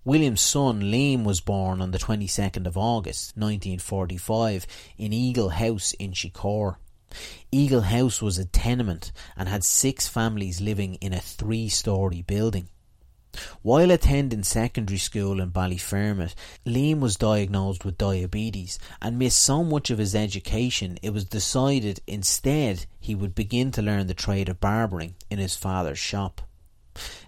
William's 0.05 0.41
son 0.41 0.83
Liam 0.83 1.25
was 1.25 1.41
born 1.41 1.81
on 1.81 1.91
the 1.91 1.99
22nd 1.99 2.67
of 2.67 2.79
August 2.79 3.37
1945 3.37 4.67
in 4.97 5.13
Eagle 5.13 5.51
House 5.51 5.93
in 5.95 6.13
Inchicore. 6.13 6.77
Eagle 7.53 7.83
House 7.83 8.21
was 8.21 8.39
a 8.39 8.45
tenement 8.45 9.13
and 9.37 9.49
had 9.49 9.65
six 9.65 10.09
families 10.09 10.61
living 10.61 10.97
in 10.97 11.13
a 11.13 11.21
three 11.21 11.69
story 11.69 12.23
building. 12.23 12.69
While 13.61 13.91
attending 13.91 14.45
secondary 14.45 14.99
school 14.99 15.41
in 15.41 15.51
Ballyfermot, 15.51 16.35
Liam 16.65 17.01
was 17.01 17.17
diagnosed 17.17 17.85
with 17.85 17.99
diabetes 17.99 18.79
and 19.03 19.19
missed 19.19 19.39
so 19.39 19.63
much 19.63 19.91
of 19.91 19.99
his 19.99 20.15
education 20.15 20.99
it 21.03 21.11
was 21.11 21.25
decided 21.25 22.01
instead 22.07 22.87
he 22.99 23.15
would 23.15 23.35
begin 23.35 23.73
to 23.73 23.83
learn 23.83 24.07
the 24.07 24.15
trade 24.15 24.49
of 24.49 24.61
barbering 24.61 25.17
in 25.31 25.39
his 25.39 25.55
father's 25.55 25.99
shop. 25.99 26.41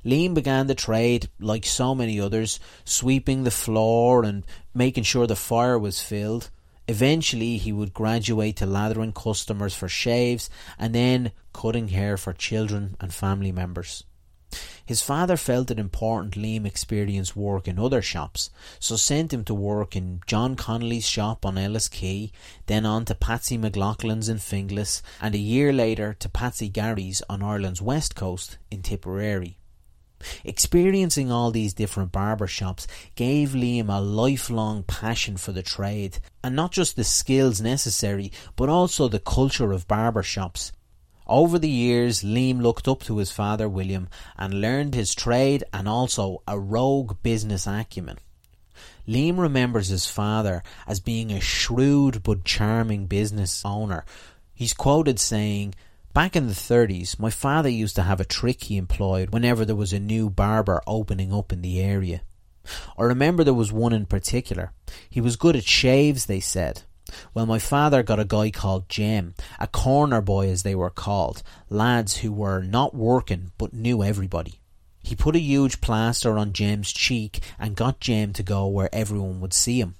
Liam 0.04 0.33
began 0.33 0.66
the 0.66 0.75
trade 0.75 1.28
like 1.38 1.66
so 1.66 1.95
many 1.95 2.18
others, 2.18 2.59
sweeping 2.85 3.45
the 3.45 3.50
floor 3.50 4.25
and 4.25 4.47
making 4.73 5.04
sure 5.04 5.26
the 5.26 5.37
fire 5.37 5.78
was 5.78 6.00
filled. 6.00 6.50
Eventually, 6.88 7.59
he 7.59 7.71
would 7.71 7.92
graduate 7.92 8.57
to 8.57 8.66
lathering 8.66 9.12
customers 9.12 9.75
for 9.75 9.88
shaves 9.88 10.49
and 10.78 10.95
then 10.95 11.33
cutting 11.52 11.88
hair 11.88 12.16
for 12.16 12.33
children 12.33 12.97
and 12.99 13.12
family 13.12 13.52
members. 13.52 14.04
His 14.87 15.02
father 15.02 15.37
felt 15.37 15.71
it 15.71 15.78
important 15.78 16.35
Liam 16.35 16.64
experience 16.64 17.37
work 17.37 17.68
in 17.68 17.78
other 17.78 18.00
shops, 18.00 18.49
so 18.80 18.97
sent 18.97 19.35
him 19.35 19.45
to 19.45 19.52
work 19.52 19.95
in 19.95 20.23
John 20.26 20.57
Connolly's 20.57 21.07
shop 21.07 21.45
on 21.45 21.59
Ellis 21.59 21.88
Quay, 21.88 22.33
then 22.64 22.87
on 22.87 23.04
to 23.04 23.14
Patsy 23.14 23.59
McLaughlin's 23.59 24.30
in 24.30 24.38
Finglas, 24.38 25.02
and 25.21 25.35
a 25.35 25.38
year 25.38 25.75
later 25.75 26.14
to 26.21 26.30
Patsy 26.30 26.71
Gary's 26.71 27.21
on 27.28 27.42
Ireland's 27.42 27.83
west 27.83 28.14
coast 28.14 28.57
in 28.71 28.80
Tipperary. 28.80 29.59
Experiencing 30.44 31.30
all 31.30 31.50
these 31.50 31.75
different 31.75 32.12
barber 32.12 32.46
shops 32.46 32.87
gave 33.14 33.50
Liam 33.50 33.88
a 33.88 34.00
lifelong 34.00 34.82
passion 34.82 35.37
for 35.37 35.52
the 35.52 35.62
trade, 35.62 36.18
and 36.42 36.56
not 36.56 36.72
just 36.72 36.96
the 36.96 37.04
skills 37.04 37.60
necessary, 37.60 38.32
but 38.56 38.68
also 38.68 39.08
the 39.08 39.20
culture 39.20 39.72
of 39.72 39.88
barber 39.88 40.22
shops. 40.22 40.72
Over 41.26 41.58
the 41.58 41.68
years, 41.68 42.22
Liam 42.22 42.62
looked 42.62 42.88
up 42.88 43.02
to 43.04 43.18
his 43.18 43.30
father 43.30 43.68
William 43.68 44.08
and 44.37 44.62
learned 44.62 44.94
his 44.94 45.14
trade 45.14 45.62
and 45.75 45.87
also 45.87 46.42
a 46.48 46.58
rogue 46.58 47.22
business 47.22 47.66
acumen. 47.66 48.18
Liam 49.06 49.38
remembers 49.38 49.88
his 49.88 50.06
father 50.06 50.62
as 50.87 51.00
being 51.00 51.30
a 51.30 51.40
shrewd 51.40 52.22
but 52.22 52.44
charming 52.44 53.06
business 53.06 53.62
owner. 53.64 54.04
He's 54.54 54.72
quoted 54.72 55.20
saying, 55.20 55.75
Back 56.18 56.34
in 56.34 56.48
the 56.48 56.52
30s, 56.52 57.20
my 57.20 57.30
father 57.30 57.68
used 57.68 57.94
to 57.94 58.02
have 58.02 58.18
a 58.18 58.25
trick 58.25 58.64
he 58.64 58.76
employed 58.76 59.30
whenever 59.30 59.64
there 59.64 59.76
was 59.76 59.92
a 59.92 60.00
new 60.00 60.28
barber 60.28 60.82
opening 60.84 61.32
up 61.32 61.52
in 61.52 61.62
the 61.62 61.80
area. 61.80 62.22
I 62.98 63.04
remember 63.04 63.44
there 63.44 63.54
was 63.54 63.72
one 63.72 63.92
in 63.92 64.04
particular. 64.04 64.72
He 65.08 65.20
was 65.20 65.37
good 65.37 65.54
at 65.54 65.62
shaves, 65.62 66.26
they 66.26 66.40
said. 66.40 66.82
Well, 67.34 67.46
my 67.46 67.60
father 67.60 68.02
got 68.02 68.18
a 68.18 68.25
guy 68.25 68.50
called 68.50 68.88
Jem, 68.88 69.37
a 69.60 69.68
corner 69.68 70.20
boy 70.20 70.48
as 70.48 70.64
they 70.64 70.75
were 70.75 70.90
called, 70.90 71.44
lads 71.70 72.16
who 72.16 72.32
were 72.32 72.62
not 72.62 72.96
working 72.96 73.52
but 73.56 73.72
knew 73.72 74.02
everybody. 74.02 74.60
He 75.04 75.14
put 75.14 75.37
a 75.37 75.40
huge 75.40 75.80
plaster 75.80 76.37
on 76.37 76.52
Jem's 76.52 76.90
cheek 76.90 77.38
and 77.60 77.76
got 77.76 78.00
Jem 78.00 78.32
to 78.32 78.42
go 78.42 78.66
where 78.66 78.92
everyone 78.92 79.40
would 79.40 79.54
see 79.54 79.80
him. 79.80 79.94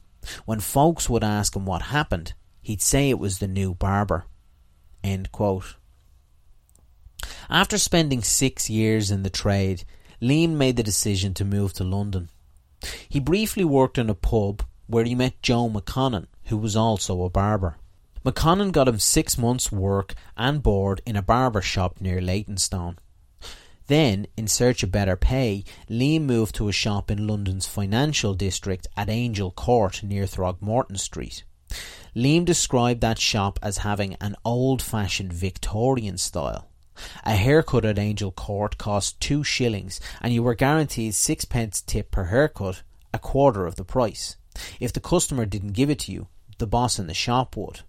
When 0.47 0.59
folks 0.59 1.09
would 1.09 1.23
ask 1.23 1.55
him 1.55 1.65
what 1.65 1.83
happened, 1.83 2.33
he'd 2.61 2.83
say 2.83 3.09
it 3.09 3.21
was 3.21 3.39
the 3.39 3.47
new 3.47 3.73
barber. 3.73 4.25
After 7.51 7.79
spending 7.79 8.23
six 8.23 8.69
years 8.69 9.11
in 9.11 9.23
the 9.23 9.31
trade, 9.31 9.85
Liam 10.21 10.51
made 10.51 10.77
the 10.77 10.83
decision 10.83 11.35
to 11.35 11.45
move 11.45 11.73
to 11.75 11.85
London. 11.85 12.29
He 13.09 13.21
briefly 13.21 13.65
worked 13.65 13.99
in 13.99 14.11
a 14.11 14.15
pub 14.15 14.63
where 14.87 15.05
he 15.05 15.15
met 15.15 15.43
Joe 15.43 15.69
McConnon, 15.69 16.27
who 16.45 16.57
was 16.57 16.77
also 16.77 17.23
a 17.23 17.31
barber. 17.31 17.77
McConnon 18.25 18.73
got 18.73 18.89
him 18.89 18.99
six 18.99 19.39
months' 19.39 19.73
work 19.73 20.15
and 20.37 20.63
board 20.63 21.01
in 21.07 21.17
a 21.17 21.23
barber 21.23 21.63
shop 21.63 22.01
near 22.01 22.21
Leytonstone. 22.21 22.97
Then, 23.87 24.27
in 24.37 24.49
search 24.49 24.83
of 24.83 24.93
better 24.93 25.17
pay, 25.17 25.65
Liam 25.89 26.23
moved 26.23 26.55
to 26.57 26.69
a 26.69 26.73
shop 26.73 27.11
in 27.11 27.27
London's 27.27 27.67
financial 27.67 28.35
district 28.35 28.87
at 28.97 29.09
Angel 29.09 29.51
Court 29.51 30.03
near 30.03 30.25
Throgmorton 30.25 30.99
Street. 30.99 31.45
Liam 32.15 32.45
described 32.45 33.01
that 33.01 33.19
shop 33.19 33.59
as 33.63 33.79
having 33.79 34.15
an 34.21 34.37
old 34.45 34.83
fashioned 34.83 35.33
Victorian 35.33 36.19
style. 36.19 36.68
A 37.25 37.35
haircut 37.35 37.85
at 37.85 37.99
Angel 37.99 38.33
Court 38.33 38.79
cost 38.79 39.21
two 39.21 39.45
shillings, 39.45 40.01
and 40.21 40.33
you 40.33 40.43
were 40.43 40.55
guaranteed 40.55 41.15
sixpence 41.15 41.81
tip 41.81 42.11
per 42.11 42.25
haircut, 42.25 42.83
a 43.13 43.19
quarter 43.19 43.67
of 43.67 43.77
the 43.77 43.85
price. 43.85 44.37
If 44.81 44.93
the 44.93 45.01
customer 45.01 45.47
didn't 45.47 45.73
give 45.73 45.91
it 45.91 46.01
to 46.01 46.13
you, 46.13 46.29
the 46.59 46.67
boss 46.67 46.99
in 46.99 47.07
the 47.07 47.15
shop 47.15 47.57
would. 47.57 47.81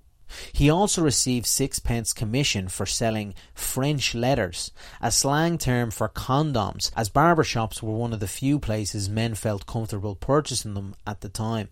He 0.54 0.70
also 0.70 1.02
received 1.02 1.48
sixpence 1.48 2.14
commission 2.14 2.68
for 2.68 2.86
selling 2.86 3.34
French 3.56 4.14
letters, 4.14 4.72
a 5.02 5.12
slang 5.12 5.58
term 5.58 5.90
for 5.90 6.08
condoms, 6.08 6.92
as 6.96 7.10
barber 7.10 7.44
shops 7.44 7.82
were 7.82 7.96
one 7.96 8.14
of 8.14 8.20
the 8.20 8.28
few 8.28 8.60
places 8.60 9.10
men 9.10 9.34
felt 9.34 9.66
comfortable 9.66 10.16
purchasing 10.16 10.76
them 10.76 10.96
at 11.08 11.22
the 11.22 11.30
time. 11.30 11.70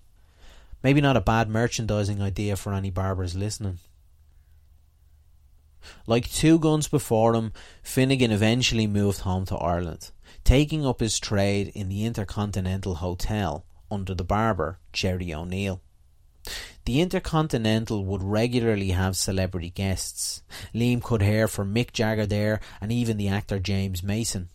Maybe 0.82 1.02
not 1.02 1.18
a 1.18 1.22
bad 1.22 1.50
merchandising 1.50 2.22
idea 2.22 2.56
for 2.56 2.74
any 2.74 2.90
barbers 2.90 3.36
listening. 3.36 3.78
Like 6.06 6.30
two 6.30 6.60
guns 6.60 6.88
before 6.88 7.36
him, 7.36 7.54
Finnegan 7.84 8.32
eventually 8.32 8.88
moved 8.88 9.22
home 9.22 9.46
to 9.46 9.56
Ireland, 9.56 10.12
taking 10.44 10.86
up 10.86 11.00
his 11.00 11.20
trade 11.20 11.72
in 11.74 11.90
the 11.90 12.06
Intercontinental 12.06 12.96
Hotel 12.96 13.66
under 13.90 14.14
the 14.14 14.24
barber 14.24 14.80
Jerry 14.94 15.34
O'Neill. 15.34 15.82
The 16.86 17.02
Intercontinental 17.02 18.06
would 18.06 18.24
regularly 18.24 18.92
have 18.92 19.18
celebrity 19.18 19.70
guests. 19.70 20.44
Liam 20.74 21.04
could 21.04 21.22
hear 21.22 21.48
from 21.48 21.74
Mick 21.74 21.92
Jagger 21.92 22.26
there 22.26 22.62
and 22.80 22.92
even 22.92 23.18
the 23.18 23.28
actor 23.28 23.60
James 23.60 24.02
Mason. 24.02 24.50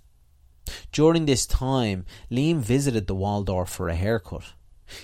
During 0.92 1.26
this 1.26 1.44
time, 1.44 2.06
Liam 2.30 2.60
visited 2.60 3.06
the 3.06 3.14
Waldorf 3.14 3.68
for 3.68 3.88
a 3.88 3.94
haircut. 3.94 4.54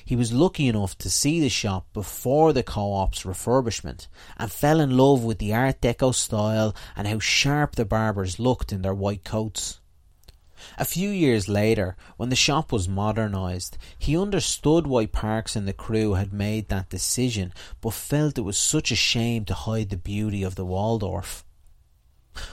He 0.04 0.16
was 0.16 0.32
lucky 0.32 0.68
enough 0.68 0.96
to 0.98 1.10
see 1.10 1.40
the 1.40 1.48
shop 1.48 1.86
before 1.92 2.52
the 2.52 2.62
co-op's 2.62 3.22
refurbishment 3.24 4.06
and 4.36 4.50
fell 4.50 4.80
in 4.80 4.96
love 4.96 5.24
with 5.24 5.38
the 5.38 5.54
Art 5.54 5.80
Deco 5.80 6.14
style 6.14 6.74
and 6.96 7.06
how 7.06 7.18
sharp 7.18 7.76
the 7.76 7.84
barbers 7.84 8.38
looked 8.38 8.72
in 8.72 8.82
their 8.82 8.94
white 8.94 9.24
coats. 9.24 9.80
A 10.76 10.84
few 10.84 11.08
years 11.10 11.48
later, 11.48 11.96
when 12.16 12.30
the 12.30 12.36
shop 12.36 12.72
was 12.72 12.88
modernised, 12.88 13.78
he 13.96 14.18
understood 14.18 14.86
why 14.86 15.06
Parks 15.06 15.54
and 15.54 15.68
the 15.68 15.72
crew 15.72 16.14
had 16.14 16.32
made 16.32 16.68
that 16.68 16.90
decision, 16.90 17.52
but 17.80 17.94
felt 17.94 18.38
it 18.38 18.42
was 18.42 18.58
such 18.58 18.90
a 18.90 18.96
shame 18.96 19.44
to 19.44 19.54
hide 19.54 19.90
the 19.90 19.96
beauty 19.96 20.42
of 20.42 20.56
the 20.56 20.64
Waldorf. 20.64 21.44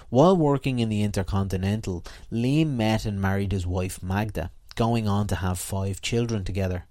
While 0.09 0.37
working 0.37 0.79
in 0.79 0.89
the 0.89 1.03
Intercontinental, 1.03 2.03
Liam 2.31 2.75
met 2.75 3.05
and 3.05 3.19
married 3.19 3.51
his 3.51 3.67
wife 3.67 4.01
Magda, 4.03 4.51
going 4.75 5.07
on 5.07 5.27
to 5.27 5.35
have 5.37 5.59
five 5.59 6.01
children 6.01 6.43
together. 6.43 6.85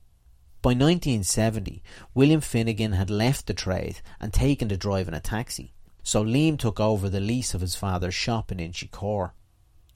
By 0.64 0.70
1970, 0.70 1.82
William 2.14 2.40
Finnegan 2.40 2.92
had 2.92 3.10
left 3.10 3.46
the 3.46 3.52
trade 3.52 4.00
and 4.18 4.32
taken 4.32 4.70
to 4.70 4.78
driving 4.78 5.12
a 5.12 5.20
taxi, 5.20 5.74
so 6.02 6.24
Liam 6.24 6.58
took 6.58 6.80
over 6.80 7.10
the 7.10 7.20
lease 7.20 7.52
of 7.52 7.60
his 7.60 7.76
father's 7.76 8.14
shop 8.14 8.50
in 8.50 8.56
Inchicore. 8.56 9.32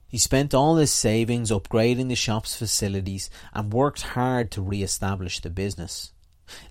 He 0.08 0.18
spent 0.18 0.52
all 0.52 0.76
his 0.76 0.92
savings 0.92 1.50
upgrading 1.50 2.08
the 2.08 2.14
shop's 2.14 2.54
facilities 2.54 3.30
and 3.54 3.72
worked 3.72 4.02
hard 4.02 4.50
to 4.50 4.60
re-establish 4.60 5.40
the 5.40 5.48
business. 5.48 6.12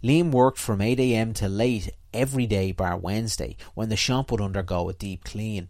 Liam 0.03 0.29
worked 0.29 0.59
from 0.59 0.77
8am 0.77 1.33
to 1.33 1.49
late 1.49 1.89
every 2.13 2.45
day 2.45 2.71
bar 2.71 2.97
Wednesday 2.97 3.57
when 3.73 3.89
the 3.89 3.95
shop 3.95 4.29
would 4.29 4.41
undergo 4.41 4.89
a 4.89 4.93
deep 4.93 5.23
clean. 5.23 5.69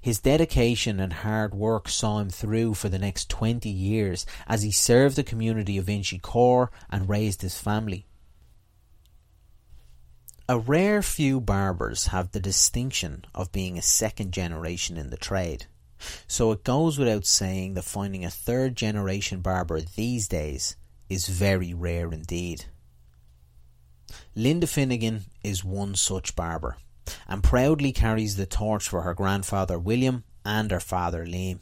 His 0.00 0.20
dedication 0.20 1.00
and 1.00 1.12
hard 1.12 1.54
work 1.54 1.88
saw 1.88 2.18
him 2.18 2.30
through 2.30 2.74
for 2.74 2.88
the 2.88 2.98
next 2.98 3.28
20 3.28 3.68
years 3.68 4.26
as 4.46 4.62
he 4.62 4.70
served 4.70 5.16
the 5.16 5.24
community 5.24 5.78
of 5.78 5.86
Inchicore 5.86 6.68
and 6.90 7.08
raised 7.08 7.42
his 7.42 7.58
family. 7.58 8.06
A 10.48 10.58
rare 10.58 11.02
few 11.02 11.40
barbers 11.40 12.06
have 12.06 12.32
the 12.32 12.40
distinction 12.40 13.24
of 13.34 13.52
being 13.52 13.76
a 13.76 13.82
second 13.82 14.32
generation 14.32 14.96
in 14.96 15.10
the 15.10 15.16
trade. 15.16 15.66
So 16.26 16.52
it 16.52 16.64
goes 16.64 16.98
without 16.98 17.26
saying 17.26 17.74
that 17.74 17.82
finding 17.84 18.24
a 18.24 18.30
third 18.30 18.76
generation 18.76 19.40
barber 19.40 19.80
these 19.80 20.26
days 20.28 20.76
is 21.08 21.28
very 21.28 21.74
rare 21.74 22.10
indeed. 22.12 22.64
Linda 24.34 24.66
Finnegan 24.66 25.24
is 25.42 25.64
one 25.64 25.94
such 25.94 26.34
barber 26.34 26.76
and 27.26 27.42
proudly 27.42 27.92
carries 27.92 28.36
the 28.36 28.46
torch 28.46 28.88
for 28.88 29.02
her 29.02 29.14
grandfather 29.14 29.78
William 29.78 30.24
and 30.44 30.70
her 30.70 30.80
father 30.80 31.26
Liam. 31.26 31.60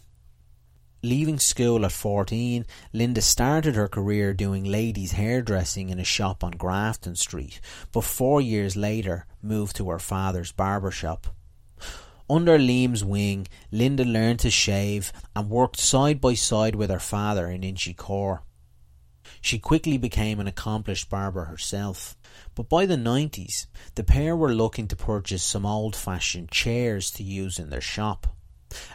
Leaving 1.03 1.39
school 1.39 1.85
at 1.85 1.93
14, 1.93 2.67
Linda 2.93 3.21
started 3.21 3.77
her 3.77 3.87
career 3.87 4.35
doing 4.35 4.65
ladies' 4.65 5.13
hairdressing 5.13 5.91
in 5.91 6.01
a 6.01 6.05
shop 6.05 6.43
on 6.43 6.53
Grafton 6.53 7.15
Street, 7.15 7.61
but 7.93 8.03
four 8.03 8.41
years 8.41 8.77
later 8.77 9.27
moved 9.43 9.77
to 9.77 9.89
her 9.91 9.99
father's 9.99 10.53
barber 10.53 10.91
shop. 10.91 11.29
Under 12.29 12.59
Liam's 12.59 13.05
wing, 13.05 13.47
Linda 13.71 14.05
learned 14.05 14.41
to 14.41 14.51
shave 14.51 15.13
and 15.37 15.49
worked 15.49 15.79
side 15.79 16.21
by 16.21 16.35
side 16.35 16.75
with 16.75 16.91
her 16.91 16.99
father 16.99 17.47
in 17.49 17.61
Inchicore. 17.61 18.41
She 19.41 19.61
quickly 19.61 19.99
became 19.99 20.41
an 20.41 20.49
accomplished 20.49 21.09
barber 21.09 21.45
herself. 21.45 22.16
But 22.57 22.71
by 22.71 22.87
the 22.87 22.97
90s, 22.97 23.67
the 23.97 24.03
pair 24.03 24.35
were 24.35 24.55
looking 24.55 24.89
to 24.89 24.97
purchase 24.97 25.45
some 25.45 25.67
old 25.67 25.95
fashioned 25.95 26.51
chairs 26.51 27.11
to 27.13 27.23
use 27.23 27.59
in 27.59 27.69
their 27.69 27.83
shop. 27.83 28.27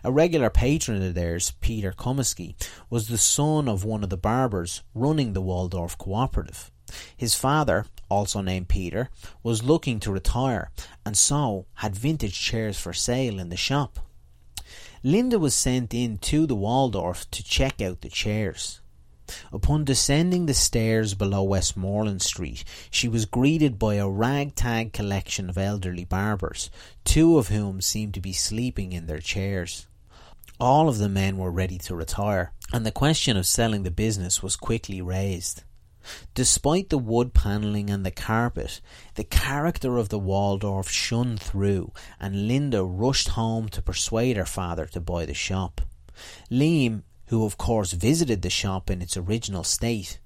A 0.04 0.12
regular 0.12 0.50
patron 0.50 1.02
of 1.04 1.14
theirs, 1.14 1.54
Peter 1.62 1.94
Comiskey, 1.94 2.56
was 2.90 3.08
the 3.08 3.20
son 3.20 3.70
of 3.70 3.86
one 3.86 4.04
of 4.04 4.10
the 4.10 4.18
barbers 4.18 4.82
running 4.96 5.34
the 5.34 5.42
Waldorf 5.42 5.96
Cooperative. 5.98 6.72
His 7.16 7.36
father, 7.36 7.86
also 8.10 8.42
named 8.42 8.68
Peter, 8.68 9.10
was 9.44 9.64
looking 9.64 10.00
to 10.02 10.12
retire 10.12 10.72
and 11.06 11.16
so 11.16 11.68
had 11.76 11.96
vintage 11.96 12.38
chairs 12.40 12.80
for 12.80 12.94
sale 12.94 13.40
in 13.40 13.50
the 13.50 13.56
shop. 13.56 14.00
Linda 15.04 15.38
was 15.38 15.54
sent 15.54 15.94
in 15.94 16.18
to 16.18 16.48
the 16.48 16.56
Waldorf 16.56 17.30
to 17.30 17.44
check 17.44 17.80
out 17.80 18.02
the 18.02 18.10
chairs. 18.10 18.81
Upon 19.52 19.86
descending 19.86 20.46
the 20.46 20.54
stairs 20.54 21.14
below 21.14 21.44
Westmoreland 21.44 22.22
Street, 22.22 22.64
she 22.90 23.08
was 23.08 23.26
greeted 23.26 23.80
by 23.80 23.96
a 23.96 24.10
ragtag 24.10 24.94
collection 24.94 25.50
of 25.50 25.58
elderly 25.58 26.06
barbers, 26.06 26.70
two 27.04 27.38
of 27.38 27.48
whom 27.48 27.82
seemed 27.82 28.14
to 28.16 28.22
be 28.22 28.34
sleeping 28.34 28.92
in 28.92 29.08
their 29.08 29.20
chairs. 29.20 29.88
All 30.60 30.88
of 30.88 30.98
the 30.98 31.10
men 31.10 31.38
were 31.38 31.52
ready 31.52 31.78
to 31.80 31.96
retire, 31.96 32.52
and 32.72 32.86
the 32.86 32.92
question 32.92 33.36
of 33.36 33.48
selling 33.48 33.84
the 33.84 33.92
business 33.92 34.44
was 34.44 34.56
quickly 34.56 35.02
raised. 35.02 35.64
Despite 36.34 36.90
the 36.90 36.98
wood 36.98 37.34
panelling 37.34 37.90
and 37.90 38.06
the 38.06 38.12
carpet, 38.12 38.82
the 39.16 39.24
character 39.24 39.98
of 39.98 40.10
the 40.10 40.20
Waldorf 40.20 40.90
shone 40.90 41.38
through, 41.38 41.94
and 42.20 42.48
Linda 42.48 42.84
rushed 42.84 43.30
home 43.30 43.70
to 43.70 43.82
persuade 43.82 44.38
her 44.38 44.46
father 44.46 44.86
to 44.88 45.00
buy 45.00 45.26
the 45.26 45.34
shop. 45.34 45.82
Liam, 46.50 47.04
who 47.32 47.46
of 47.46 47.58
course 47.58 47.94
visited 47.94 48.42
the 48.42 48.50
shop 48.50 48.90
in 48.90 49.02
its 49.02 49.16
original 49.16 49.64
state, 49.64 50.20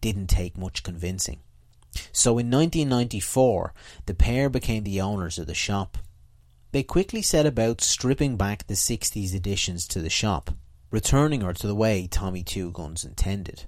didn't 0.00 0.28
take 0.28 0.56
much 0.56 0.84
convincing. 0.84 1.40
So 2.12 2.38
in 2.38 2.48
1994, 2.52 3.74
the 4.06 4.14
pair 4.14 4.48
became 4.48 4.84
the 4.84 5.00
owners 5.00 5.40
of 5.40 5.48
the 5.48 5.54
shop. 5.54 5.98
They 6.70 6.84
quickly 6.84 7.20
set 7.20 7.46
about 7.46 7.80
stripping 7.80 8.36
back 8.36 8.68
the 8.68 8.74
60s 8.74 9.34
additions 9.34 9.88
to 9.88 9.98
the 9.98 10.08
shop, 10.08 10.52
returning 10.92 11.40
her 11.40 11.52
to 11.52 11.66
the 11.66 11.74
way 11.74 12.06
Tommy 12.06 12.44
Two 12.44 12.70
Guns 12.70 13.04
intended. 13.04 13.64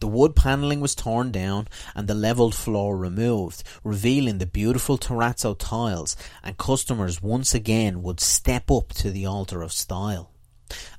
The 0.00 0.08
wood 0.08 0.34
panelling 0.34 0.80
was 0.80 0.94
torn 0.94 1.30
down 1.30 1.68
and 1.94 2.08
the 2.08 2.14
levelled 2.14 2.54
floor 2.54 2.96
removed, 2.96 3.62
revealing 3.84 4.38
the 4.38 4.46
beautiful 4.46 4.96
terrazzo 4.96 5.54
tiles, 5.58 6.16
and 6.42 6.56
customers 6.56 7.20
once 7.20 7.52
again 7.52 8.02
would 8.02 8.20
step 8.20 8.70
up 8.70 8.94
to 8.94 9.10
the 9.10 9.26
altar 9.26 9.60
of 9.60 9.70
style. 9.70 10.30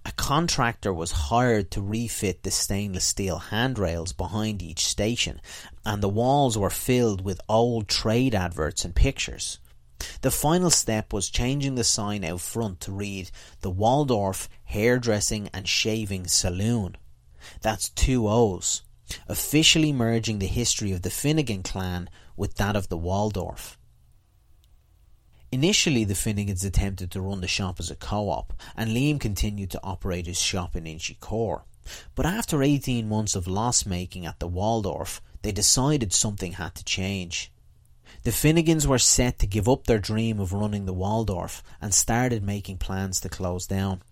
A 0.05 0.11
contractor 0.13 0.93
was 0.93 1.11
hired 1.11 1.71
to 1.71 1.81
refit 1.81 2.43
the 2.43 2.51
stainless 2.51 3.05
steel 3.05 3.37
handrails 3.37 4.13
behind 4.13 4.61
each 4.61 4.85
station, 4.85 5.41
and 5.85 6.03
the 6.03 6.09
walls 6.09 6.57
were 6.57 6.69
filled 6.69 7.21
with 7.21 7.41
old 7.47 7.87
trade 7.87 8.35
adverts 8.35 8.83
and 8.83 8.95
pictures. 8.95 9.59
The 10.21 10.31
final 10.31 10.69
step 10.69 11.13
was 11.13 11.29
changing 11.29 11.75
the 11.75 11.83
sign 11.83 12.23
out 12.23 12.41
front 12.41 12.79
to 12.81 12.91
read 12.91 13.31
the 13.61 13.69
Waldorf 13.71 14.49
Hairdressing 14.65 15.49
and 15.53 15.67
Shaving 15.67 16.27
Saloon. 16.27 16.97
That's 17.61 17.89
two 17.89 18.27
O's 18.27 18.83
officially 19.27 19.91
merging 19.91 20.37
the 20.37 20.45
history 20.45 20.91
of 20.91 21.01
the 21.01 21.09
Finnegan 21.09 21.63
clan 21.63 22.09
with 22.37 22.55
that 22.55 22.75
of 22.75 22.89
the 22.89 22.97
Waldorf. 22.97 23.78
Initially, 25.51 26.03
the 26.03 26.13
Finnegans 26.13 26.63
attempted 26.63 27.09
to 27.11 27.21
run 27.21 27.41
the 27.41 27.47
shop 27.47 27.79
as 27.79 27.89
a 27.89 27.95
co-op, 27.95 28.53
and 28.75 28.91
Liam 28.91 29.19
continued 29.19 29.71
to 29.71 29.83
operate 29.83 30.27
his 30.27 30.39
shop 30.39 30.75
in 30.75 30.83
Inchicore. 30.83 31.63
But 32.13 32.27
after 32.27 32.61
18 32.61 33.09
months 33.09 33.35
of 33.35 33.47
loss 33.47 33.85
making 33.85 34.25
at 34.25 34.39
the 34.39 34.47
Waldorf, 34.47 35.21
they 35.41 35.51
decided 35.51 36.13
something 36.13 36.53
had 36.53 36.75
to 36.75 36.83
change. 36.83 37.51
The 38.23 38.31
Finnegans 38.31 38.85
were 38.85 38.99
set 38.99 39.39
to 39.39 39.47
give 39.47 39.69
up 39.69 39.85
their 39.85 39.97
dream 39.97 40.39
of 40.39 40.53
running 40.53 40.85
the 40.85 40.93
Waldorf 40.93 41.63
and 41.81 41.93
started 41.93 42.43
making 42.43 42.77
plans 42.77 43.19
to 43.21 43.29
close 43.29 43.65
down. 43.65 44.03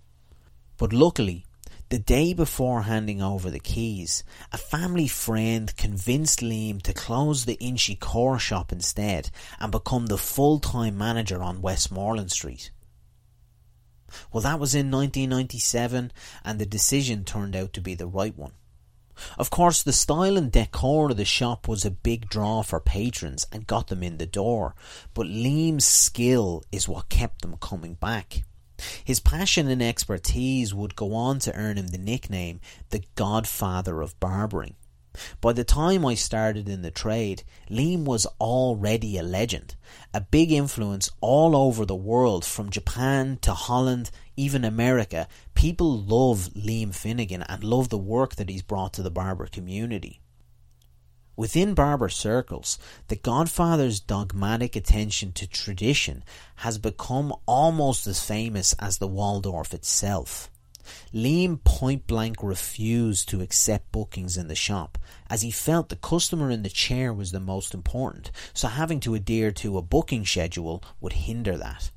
But 0.78 0.94
luckily, 0.94 1.46
the 1.90 2.00
day 2.00 2.34
before 2.34 2.82
handing 2.82 3.22
over 3.22 3.50
the 3.50 3.60
keys, 3.60 4.24
a 4.52 4.58
family 4.58 5.08
friend 5.08 5.76
convinced 5.78 6.42
Liam 6.42 6.82
to 6.82 6.94
close 6.94 7.46
the 7.46 7.58
Inchy 7.62 7.96
Inchicore 7.96 8.40
shop 8.40 8.72
instead 8.72 9.30
and 9.60 9.72
become 9.72 10.08
the 10.08 10.18
full-time 10.18 10.98
manager 10.98 11.42
on 11.42 11.62
Westmoreland 11.62 12.32
Street. 12.32 12.72
Well, 14.32 14.42
that 14.42 14.60
was 14.60 14.76
in 14.76 14.92
1997 14.92 16.12
and 16.44 16.60
the 16.60 16.66
decision 16.66 17.24
turned 17.24 17.56
out 17.56 17.74
to 17.74 17.82
be 17.82 17.96
the 17.96 18.08
right 18.08 18.38
one. 18.38 18.54
Of 19.38 19.50
course, 19.50 19.82
the 19.82 19.94
style 19.94 20.38
and 20.38 20.52
decor 20.52 21.12
of 21.12 21.18
the 21.18 21.26
shop 21.26 21.68
was 21.68 21.86
a 21.86 21.92
big 21.92 22.30
draw 22.30 22.62
for 22.62 22.80
patrons 22.80 23.48
and 23.52 23.66
got 23.66 23.88
them 23.88 24.04
in 24.04 24.18
the 24.18 24.28
door, 24.28 24.76
but 25.14 25.26
Liam's 25.26 25.86
skill 25.86 26.64
is 26.72 26.88
what 26.88 27.10
kept 27.10 27.42
them 27.42 27.58
coming 27.58 27.96
back. 27.96 28.44
His 29.04 29.20
passion 29.20 29.68
and 29.68 29.82
expertise 29.82 30.74
would 30.74 30.96
go 30.96 31.14
on 31.14 31.40
to 31.40 31.56
earn 31.56 31.78
him 31.78 31.88
the 31.88 31.98
nickname 31.98 32.60
the 32.90 33.04
Godfather 33.16 34.02
of 34.02 34.20
Barbering. 34.20 34.76
By 35.42 35.54
the 35.54 35.64
time 35.64 36.06
I 36.06 36.14
started 36.14 36.70
in 36.70 36.84
the 36.84 36.92
trade, 36.92 37.44
Liam 37.70 38.06
was 38.06 38.28
already 38.40 39.18
a 39.18 39.24
legend, 39.24 39.76
a 40.14 40.22
big 40.22 40.52
influence 40.52 41.10
all 41.22 41.56
over 41.56 41.86
the 41.86 41.96
world 41.96 42.46
from 42.46 42.70
Japan 42.70 43.40
to 43.42 43.54
Holland, 43.54 44.12
even 44.36 44.64
America. 44.64 45.28
People 45.56 46.00
love 46.00 46.50
Liam 46.54 46.94
Finnegan 46.94 47.42
and 47.44 47.64
love 47.64 47.90
the 47.90 47.98
work 47.98 48.36
that 48.36 48.50
he's 48.50 48.62
brought 48.62 48.94
to 48.94 49.02
the 49.02 49.10
barber 49.10 49.48
community. 49.48 50.22
Within 51.38 51.76
barber 51.76 52.10
circles, 52.10 52.80
the 53.10 53.16
Godfather's 53.16 54.00
dogmatic 54.00 54.76
attention 54.76 55.32
to 55.34 55.48
tradition 55.48 56.24
has 56.58 56.80
become 56.80 57.32
almost 57.46 58.08
as 58.08 58.26
famous 58.26 58.74
as 58.80 58.98
the 58.98 59.08
Waldorf 59.08 59.72
itself. 59.72 60.50
Liam 61.14 61.64
point 61.64 62.08
blank 62.08 62.42
refused 62.42 63.30
to 63.30 63.42
accept 63.42 63.92
bookings 63.92 64.36
in 64.36 64.48
the 64.48 64.56
shop, 64.56 64.98
as 65.30 65.44
he 65.44 65.52
felt 65.52 65.90
the 65.90 65.96
customer 65.96 66.50
in 66.50 66.64
the 66.64 66.70
chair 66.70 67.14
was 67.14 67.32
the 67.32 67.40
most 67.40 67.74
important, 67.74 68.32
so 68.54 68.68
having 68.68 69.00
to 69.02 69.14
adhere 69.14 69.52
to 69.52 69.78
a 69.78 69.82
booking 69.84 70.26
schedule 70.26 70.84
would 71.00 71.14
hinder 71.14 71.56
that. 71.56 71.92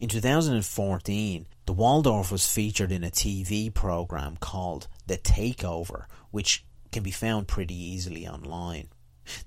In 0.00 0.08
2014, 0.08 1.46
the 1.66 1.72
Waldorf 1.72 2.30
was 2.30 2.46
featured 2.46 2.92
in 2.92 3.04
a 3.04 3.10
TV 3.10 3.72
program 3.72 4.36
called 4.36 4.88
The 5.06 5.18
Takeover, 5.18 6.06
which 6.30 6.65
can 6.96 7.02
be 7.02 7.10
found 7.10 7.46
pretty 7.46 7.74
easily 7.74 8.26
online. 8.26 8.88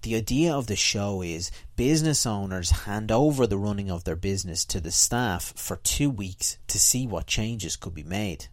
The 0.04 0.16
idea 0.16 0.54
of 0.54 0.68
the 0.68 0.76
show 0.76 1.24
is 1.24 1.50
business 1.76 2.28
owners 2.28 2.70
hand 2.86 3.12
over 3.12 3.48
the 3.48 3.58
running 3.58 3.90
of 3.90 4.04
their 4.04 4.16
business 4.16 4.64
to 4.66 4.80
the 4.80 4.92
staff 4.92 5.52
for 5.56 5.78
two 5.78 6.12
weeks 6.12 6.60
to 6.68 6.78
see 6.78 7.08
what 7.08 7.26
changes 7.26 7.76
could 7.76 7.96
be 7.96 8.04
made. 8.04 8.50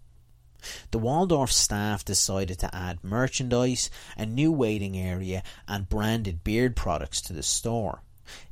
The 0.93 0.99
Waldorf 0.99 1.53
staff 1.53 2.07
decided 2.07 2.59
to 2.61 2.75
add 2.75 3.05
merchandise, 3.05 3.91
a 4.17 4.25
new 4.25 4.51
waiting 4.51 4.97
area, 4.97 5.43
and 5.69 5.91
branded 5.91 6.43
beard 6.43 6.75
products 6.75 7.21
to 7.21 7.35
the 7.35 7.43
store. 7.43 8.01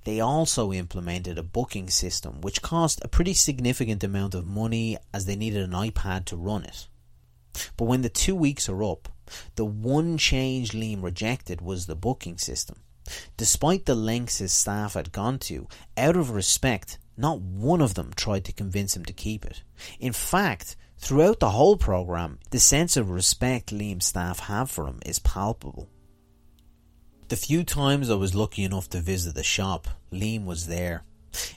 They 0.05 0.21
also 0.21 0.75
implemented 0.75 1.39
a 1.39 1.43
booking 1.43 1.89
system 1.89 2.43
which 2.43 2.61
cost 2.61 3.01
a 3.03 3.09
pretty 3.09 3.33
significant 3.33 4.05
amount 4.05 4.35
of 4.35 4.47
money 4.47 4.99
as 5.11 5.25
they 5.25 5.37
needed 5.37 5.63
an 5.63 5.71
iPad 5.71 6.27
to 6.27 6.37
run 6.37 6.65
it. 6.65 6.87
But 7.79 7.87
when 7.87 8.03
the 8.03 8.11
two 8.11 8.35
weeks 8.35 8.69
are 8.69 8.85
up, 8.85 9.09
the 9.57 9.65
one 9.65 10.19
change 10.19 10.73
Liam 10.73 11.03
rejected 11.03 11.61
was 11.61 11.87
the 11.87 11.97
booking 11.97 12.39
system. 12.39 12.77
Despite 13.37 13.85
the 13.85 13.95
lengths 13.95 14.39
his 14.39 14.53
staff 14.53 14.95
had 14.95 15.13
gone 15.13 15.39
to, 15.41 15.69
out 15.97 16.17
of 16.17 16.31
respect, 16.31 16.99
not 17.17 17.41
one 17.41 17.81
of 17.81 17.95
them 17.95 18.13
tried 18.17 18.45
to 18.47 18.53
convince 18.53 18.97
him 18.97 19.05
to 19.05 19.13
keep 19.13 19.45
it. 19.45 19.63
In 20.01 20.13
fact, 20.13 20.77
throughout 20.99 21.41
the 21.41 21.51
whole 21.51 21.77
program, 21.77 22.39
the 22.51 22.61
sense 22.61 22.97
of 22.97 23.11
respect 23.11 23.73
Liam's 23.73 24.07
staff 24.07 24.41
have 24.41 24.71
for 24.71 24.87
him 24.87 25.01
is 25.05 25.19
palpable. 25.19 25.89
The 27.29 27.37
few 27.37 27.65
times 27.65 28.11
I 28.11 28.15
was 28.15 28.35
lucky 28.35 28.65
enough 28.65 28.89
to 28.91 29.01
visit 29.01 29.35
the 29.35 29.43
shop, 29.43 29.89
Liam 30.13 30.45
was 30.45 30.67
there. 30.67 31.05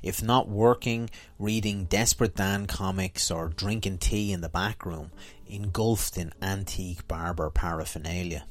If 0.01 0.23
not 0.23 0.47
working, 0.47 1.09
reading 1.39 1.85
Desperate 1.85 2.35
Dan 2.35 2.65
comics 2.65 3.31
or 3.31 3.49
drinking 3.49 3.99
tea 3.99 4.31
in 4.31 4.41
the 4.41 4.49
back 4.49 4.85
room, 4.85 5.11
engulfed 5.47 6.17
in 6.17 6.33
antique 6.41 7.07
barber 7.07 7.49
paraphernalia. 7.49 8.45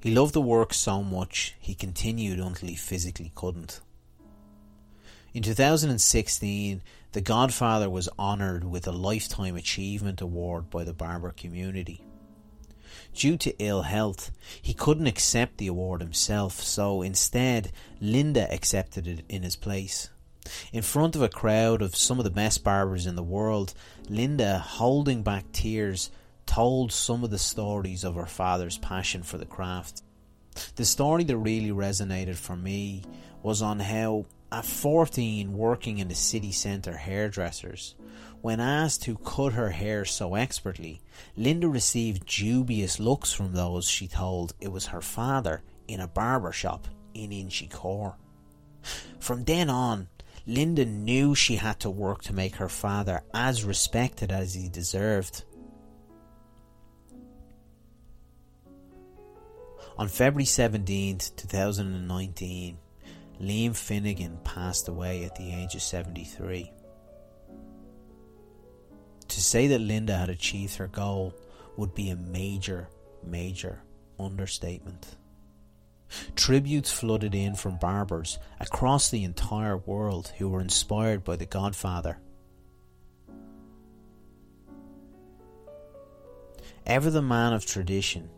He 0.00 0.14
loved 0.14 0.34
the 0.34 0.40
work 0.40 0.72
so 0.72 1.02
much 1.02 1.56
he 1.58 1.74
continued 1.74 2.38
until 2.38 2.68
he 2.68 2.76
physically 2.76 3.32
couldn't. 3.34 3.80
In 5.34 5.42
2016, 5.42 6.82
The 7.12 7.20
Godfather 7.20 7.90
was 7.90 8.08
honoured 8.18 8.64
with 8.64 8.86
a 8.86 8.92
Lifetime 8.92 9.56
Achievement 9.56 10.20
Award 10.20 10.70
by 10.70 10.84
the 10.84 10.94
barber 10.94 11.30
community. 11.30 12.00
Due 13.16 13.38
to 13.38 13.58
ill 13.58 13.80
health, 13.82 14.30
he 14.60 14.74
couldn't 14.74 15.06
accept 15.06 15.56
the 15.56 15.68
award 15.68 16.02
himself, 16.02 16.60
so 16.60 17.00
instead, 17.00 17.72
Linda 17.98 18.46
accepted 18.52 19.06
it 19.06 19.24
in 19.26 19.42
his 19.42 19.56
place. 19.56 20.10
In 20.70 20.82
front 20.82 21.16
of 21.16 21.22
a 21.22 21.28
crowd 21.30 21.80
of 21.80 21.96
some 21.96 22.18
of 22.18 22.24
the 22.24 22.30
best 22.30 22.62
barbers 22.62 23.06
in 23.06 23.16
the 23.16 23.22
world, 23.22 23.72
Linda, 24.10 24.58
holding 24.58 25.22
back 25.22 25.50
tears, 25.52 26.10
told 26.44 26.92
some 26.92 27.24
of 27.24 27.30
the 27.30 27.38
stories 27.38 28.04
of 28.04 28.16
her 28.16 28.26
father's 28.26 28.76
passion 28.76 29.22
for 29.22 29.38
the 29.38 29.46
craft. 29.46 30.02
The 30.76 30.84
story 30.84 31.24
that 31.24 31.38
really 31.38 31.70
resonated 31.70 32.36
for 32.36 32.54
me 32.54 33.02
was 33.42 33.62
on 33.62 33.80
how, 33.80 34.26
at 34.52 34.66
14, 34.66 35.56
working 35.56 35.98
in 35.98 36.08
the 36.08 36.14
city 36.14 36.52
centre 36.52 36.98
hairdressers, 36.98 37.94
when 38.46 38.60
asked 38.60 39.06
who 39.06 39.16
cut 39.16 39.54
her 39.54 39.70
hair 39.70 40.04
so 40.04 40.36
expertly, 40.36 41.00
Linda 41.36 41.66
received 41.66 42.26
dubious 42.26 43.00
looks 43.00 43.32
from 43.32 43.52
those 43.52 43.88
she 43.88 44.06
told 44.06 44.54
it 44.60 44.70
was 44.70 44.86
her 44.86 45.00
father 45.00 45.64
in 45.88 45.98
a 45.98 46.06
barber 46.06 46.52
shop 46.52 46.86
in 47.12 47.30
Inchicore. 47.30 48.14
From 49.18 49.42
then 49.42 49.68
on, 49.68 50.06
Linda 50.46 50.84
knew 50.84 51.34
she 51.34 51.56
had 51.56 51.80
to 51.80 51.90
work 51.90 52.22
to 52.22 52.32
make 52.32 52.54
her 52.54 52.68
father 52.68 53.24
as 53.34 53.64
respected 53.64 54.30
as 54.30 54.54
he 54.54 54.68
deserved. 54.68 55.42
On 59.98 60.06
February 60.06 60.44
17th, 60.44 61.34
2019, 61.34 62.78
Liam 63.40 63.74
Finnegan 63.74 64.38
passed 64.44 64.86
away 64.86 65.24
at 65.24 65.34
the 65.34 65.52
age 65.52 65.74
of 65.74 65.82
73. 65.82 66.70
To 69.28 69.40
say 69.40 69.66
that 69.68 69.80
Linda 69.80 70.16
had 70.16 70.30
achieved 70.30 70.76
her 70.76 70.88
goal 70.88 71.34
would 71.76 71.94
be 71.94 72.10
a 72.10 72.16
major, 72.16 72.88
major 73.24 73.82
understatement. 74.18 75.16
Tributes 76.36 76.92
flooded 76.92 77.34
in 77.34 77.54
from 77.54 77.78
barbers 77.78 78.38
across 78.60 79.10
the 79.10 79.24
entire 79.24 79.76
world 79.76 80.32
who 80.38 80.48
were 80.48 80.60
inspired 80.60 81.24
by 81.24 81.36
The 81.36 81.46
Godfather. 81.46 82.18
Ever 86.86 87.10
the 87.10 87.22
man 87.22 87.52
of 87.52 87.66
tradition, 87.66 88.30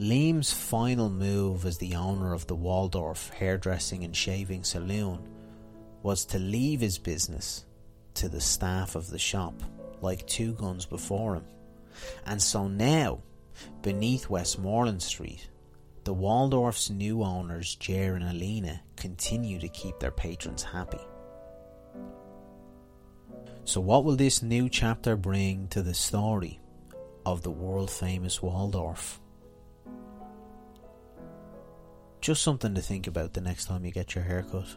Liam's 0.00 0.52
final 0.52 1.08
move 1.08 1.64
as 1.64 1.78
the 1.78 1.94
owner 1.94 2.32
of 2.32 2.46
the 2.48 2.56
Waldorf 2.56 3.30
hairdressing 3.30 4.02
and 4.02 4.14
shaving 4.14 4.64
saloon 4.64 5.20
was 6.02 6.24
to 6.26 6.38
leave 6.38 6.80
his 6.80 6.98
business 6.98 7.64
to 8.14 8.28
the 8.28 8.40
staff 8.40 8.96
of 8.96 9.10
the 9.10 9.18
shop 9.18 9.54
like 10.06 10.26
two 10.26 10.54
guns 10.54 10.86
before 10.86 11.34
him. 11.34 11.44
And 12.24 12.40
so 12.40 12.68
now, 12.68 13.20
beneath 13.82 14.30
Westmoreland 14.30 15.02
Street, 15.02 15.48
the 16.04 16.14
Waldorf's 16.14 16.88
new 16.88 17.22
owners, 17.22 17.74
Jer 17.74 18.14
and 18.14 18.24
Alina, 18.24 18.80
continue 18.96 19.58
to 19.58 19.68
keep 19.68 19.98
their 19.98 20.12
patrons 20.12 20.62
happy. 20.62 21.00
So, 23.64 23.80
what 23.80 24.04
will 24.04 24.14
this 24.14 24.42
new 24.42 24.68
chapter 24.68 25.16
bring 25.16 25.66
to 25.68 25.82
the 25.82 25.94
story 25.94 26.60
of 27.24 27.42
the 27.42 27.50
world 27.50 27.90
famous 27.90 28.40
Waldorf? 28.40 29.20
Just 32.20 32.42
something 32.42 32.74
to 32.74 32.80
think 32.80 33.08
about 33.08 33.32
the 33.32 33.40
next 33.40 33.64
time 33.66 33.84
you 33.84 33.90
get 33.90 34.14
your 34.14 34.24
haircut. 34.24 34.76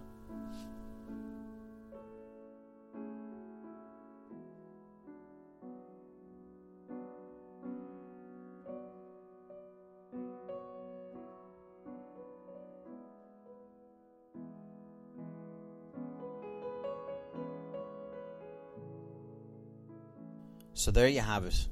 There 20.99 21.07
you 21.07 21.21
have 21.21 21.45
it. 21.45 21.69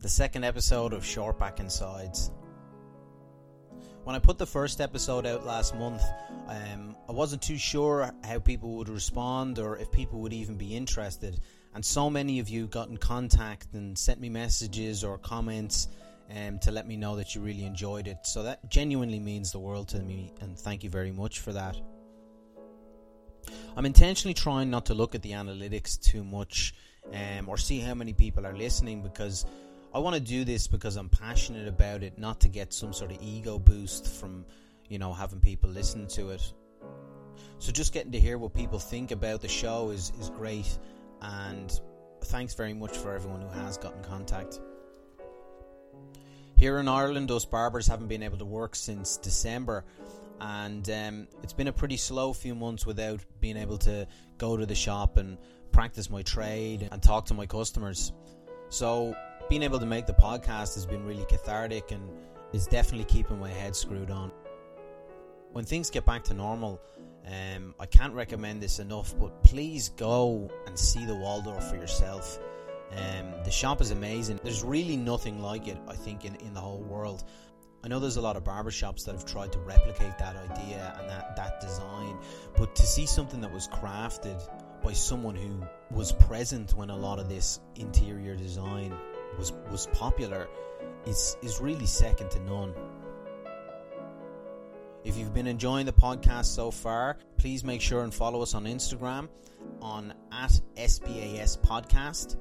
The 0.00 0.08
second 0.08 0.42
episode 0.42 0.92
of 0.92 1.06
Short 1.06 1.38
Back 1.38 1.60
and 1.60 1.70
Sides. 1.70 2.32
When 4.02 4.16
I 4.16 4.18
put 4.18 4.38
the 4.38 4.46
first 4.46 4.80
episode 4.80 5.24
out 5.24 5.46
last 5.46 5.76
month, 5.76 6.02
um, 6.48 6.96
I 7.08 7.12
wasn't 7.12 7.42
too 7.42 7.56
sure 7.56 8.12
how 8.24 8.40
people 8.40 8.74
would 8.78 8.88
respond 8.88 9.60
or 9.60 9.76
if 9.76 9.92
people 9.92 10.18
would 10.22 10.32
even 10.32 10.56
be 10.56 10.74
interested. 10.74 11.38
And 11.76 11.84
so 11.84 12.10
many 12.10 12.40
of 12.40 12.48
you 12.48 12.66
got 12.66 12.88
in 12.88 12.96
contact 12.96 13.68
and 13.74 13.96
sent 13.96 14.18
me 14.18 14.28
messages 14.28 15.04
or 15.04 15.16
comments 15.16 15.86
um, 16.36 16.58
to 16.58 16.72
let 16.72 16.88
me 16.88 16.96
know 16.96 17.14
that 17.14 17.36
you 17.36 17.42
really 17.42 17.66
enjoyed 17.66 18.08
it. 18.08 18.18
So 18.24 18.42
that 18.42 18.68
genuinely 18.68 19.20
means 19.20 19.52
the 19.52 19.60
world 19.60 19.86
to 19.90 20.00
me, 20.00 20.32
and 20.40 20.58
thank 20.58 20.82
you 20.82 20.90
very 20.90 21.12
much 21.12 21.38
for 21.38 21.52
that. 21.52 21.76
I'm 23.76 23.86
intentionally 23.86 24.34
trying 24.34 24.70
not 24.70 24.86
to 24.86 24.94
look 24.94 25.14
at 25.14 25.22
the 25.22 25.30
analytics 25.30 26.00
too 26.00 26.24
much 26.24 26.74
um, 27.12 27.48
or 27.48 27.56
see 27.56 27.80
how 27.80 27.94
many 27.94 28.12
people 28.12 28.46
are 28.46 28.56
listening 28.56 29.02
because 29.02 29.46
I 29.92 29.98
want 29.98 30.14
to 30.14 30.20
do 30.20 30.44
this 30.44 30.68
because 30.68 30.96
I'm 30.96 31.08
passionate 31.08 31.66
about 31.66 32.02
it, 32.02 32.18
not 32.18 32.40
to 32.40 32.48
get 32.48 32.72
some 32.72 32.92
sort 32.92 33.10
of 33.10 33.18
ego 33.20 33.58
boost 33.58 34.06
from, 34.06 34.44
you 34.88 34.98
know, 34.98 35.12
having 35.12 35.40
people 35.40 35.68
listen 35.68 36.06
to 36.08 36.30
it. 36.30 36.52
So 37.58 37.72
just 37.72 37.92
getting 37.92 38.12
to 38.12 38.20
hear 38.20 38.38
what 38.38 38.54
people 38.54 38.78
think 38.78 39.10
about 39.10 39.40
the 39.40 39.48
show 39.48 39.90
is, 39.90 40.12
is 40.20 40.30
great, 40.30 40.78
and 41.20 41.80
thanks 42.22 42.54
very 42.54 42.72
much 42.72 42.96
for 42.96 43.14
everyone 43.14 43.42
who 43.42 43.48
has 43.48 43.76
got 43.78 43.94
in 43.96 44.02
contact. 44.04 44.60
Here 46.54 46.78
in 46.78 46.88
Ireland, 46.88 47.30
us 47.30 47.44
barbers 47.44 47.86
haven't 47.86 48.08
been 48.08 48.22
able 48.22 48.38
to 48.38 48.44
work 48.44 48.76
since 48.76 49.16
December, 49.16 49.84
and 50.40 50.88
um, 50.88 51.28
it's 51.42 51.52
been 51.52 51.68
a 51.68 51.72
pretty 51.72 51.96
slow 51.96 52.32
few 52.32 52.54
months 52.54 52.86
without 52.86 53.20
being 53.40 53.56
able 53.56 53.78
to 53.78 54.06
go 54.38 54.56
to 54.56 54.66
the 54.66 54.74
shop 54.74 55.16
and 55.16 55.36
practice 55.72 56.10
my 56.10 56.22
trade 56.22 56.88
and 56.90 57.02
talk 57.02 57.26
to 57.26 57.34
my 57.34 57.46
customers. 57.46 58.12
So 58.68 59.14
being 59.48 59.62
able 59.62 59.78
to 59.80 59.86
make 59.86 60.06
the 60.06 60.14
podcast 60.14 60.74
has 60.74 60.86
been 60.86 61.04
really 61.04 61.24
cathartic 61.24 61.90
and 61.90 62.02
is 62.52 62.66
definitely 62.66 63.04
keeping 63.04 63.38
my 63.38 63.50
head 63.50 63.74
screwed 63.74 64.10
on. 64.10 64.30
When 65.52 65.64
things 65.64 65.90
get 65.90 66.06
back 66.06 66.22
to 66.24 66.34
normal, 66.34 66.80
um, 67.26 67.74
I 67.78 67.86
can't 67.86 68.14
recommend 68.14 68.62
this 68.62 68.78
enough, 68.78 69.14
but 69.18 69.42
please 69.42 69.90
go 69.90 70.50
and 70.66 70.78
see 70.78 71.04
the 71.04 71.14
Waldorf 71.14 71.68
for 71.68 71.76
yourself. 71.76 72.38
Um, 72.92 73.34
the 73.44 73.50
shop 73.50 73.80
is 73.80 73.90
amazing. 73.90 74.40
There's 74.42 74.64
really 74.64 74.96
nothing 74.96 75.40
like 75.40 75.68
it, 75.68 75.78
I 75.88 75.94
think, 75.94 76.24
in, 76.24 76.36
in 76.36 76.54
the 76.54 76.60
whole 76.60 76.82
world. 76.82 77.24
I 77.82 77.88
know 77.88 77.98
there's 77.98 78.16
a 78.16 78.20
lot 78.20 78.36
of 78.36 78.44
barbershops 78.44 79.04
that 79.06 79.12
have 79.12 79.24
tried 79.24 79.52
to 79.52 79.58
replicate 79.60 80.18
that 80.18 80.36
idea 80.36 80.94
and 81.00 81.08
that, 81.08 81.34
that 81.36 81.60
design, 81.60 82.18
but 82.56 82.74
to 82.74 82.82
see 82.82 83.06
something 83.06 83.40
that 83.40 83.52
was 83.52 83.68
crafted 83.68 84.40
by 84.82 84.92
someone 84.92 85.34
who 85.34 85.62
was 85.90 86.12
present 86.12 86.74
when 86.74 86.90
a 86.90 86.96
lot 86.96 87.18
of 87.18 87.28
this 87.28 87.60
interior 87.76 88.34
design 88.36 88.94
was 89.38 89.52
was 89.70 89.86
popular 89.88 90.48
is 91.06 91.36
is 91.42 91.60
really 91.60 91.86
second 91.86 92.30
to 92.30 92.40
none. 92.40 92.74
If 95.02 95.16
you've 95.16 95.32
been 95.32 95.46
enjoying 95.46 95.86
the 95.86 95.92
podcast 95.92 96.46
so 96.46 96.70
far, 96.70 97.16
please 97.38 97.64
make 97.64 97.80
sure 97.80 98.02
and 98.02 98.12
follow 98.12 98.42
us 98.42 98.54
on 98.54 98.64
Instagram 98.64 99.28
on 99.80 100.12
at 100.30 100.52
SBAS 100.76 101.58
Podcast. 101.58 102.36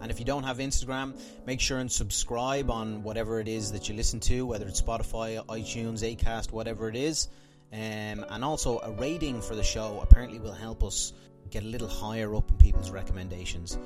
And 0.00 0.10
if 0.10 0.18
you 0.18 0.26
don't 0.26 0.42
have 0.42 0.58
Instagram, 0.58 1.18
make 1.46 1.60
sure 1.60 1.78
and 1.78 1.90
subscribe 1.90 2.70
on 2.70 3.02
whatever 3.02 3.40
it 3.40 3.48
is 3.48 3.72
that 3.72 3.88
you 3.88 3.94
listen 3.94 4.20
to, 4.20 4.44
whether 4.44 4.66
it's 4.66 4.82
Spotify, 4.82 5.44
iTunes, 5.46 6.02
Acast, 6.02 6.52
whatever 6.52 6.88
it 6.88 6.96
is. 6.96 7.28
Um, 7.72 8.24
and 8.30 8.44
also 8.44 8.78
a 8.80 8.90
rating 8.92 9.40
for 9.40 9.54
the 9.54 9.62
show 9.62 10.00
apparently 10.02 10.38
will 10.38 10.52
help 10.52 10.84
us 10.84 11.12
get 11.50 11.62
a 11.62 11.66
little 11.66 11.88
higher 11.88 12.34
up 12.34 12.50
in 12.50 12.56
people's 12.58 12.90
recommendations. 12.90 13.78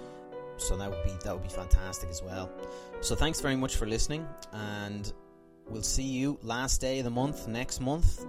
So 0.57 0.77
that 0.77 0.91
would 0.91 1.03
be 1.05 1.13
that 1.25 1.33
would 1.33 1.43
be 1.43 1.49
fantastic 1.49 2.11
as 2.11 2.23
well. 2.23 2.51
So 3.01 3.15
thanks 3.15 3.41
very 3.41 3.57
much 3.57 3.77
for 3.77 3.87
listening, 3.87 4.27
and 4.53 5.13
we'll 5.69 5.83
see 5.83 6.03
you 6.03 6.39
last 6.43 6.81
day 6.81 6.99
of 6.99 7.05
the 7.05 7.11
month 7.11 7.49
next 7.49 7.81
month. 7.81 8.27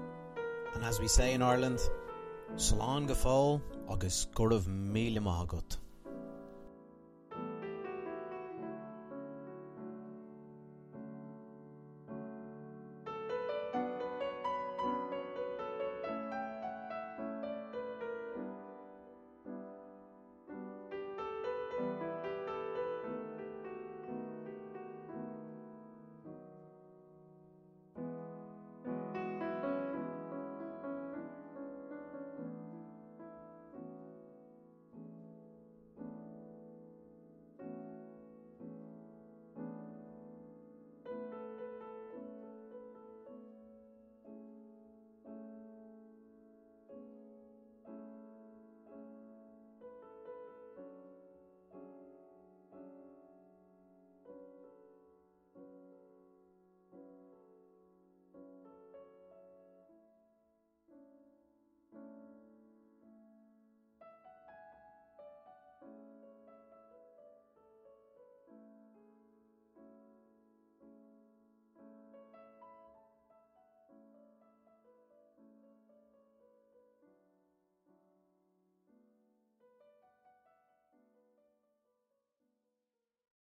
And 0.73 0.83
as 0.85 0.99
we 0.99 1.07
say 1.07 1.33
in 1.33 1.41
Ireland, 1.41 1.79
Salán 2.55 3.07
Gafol 3.07 3.61
agus 3.89 4.27
Gurv 4.33 4.65
Magat. 4.67 5.77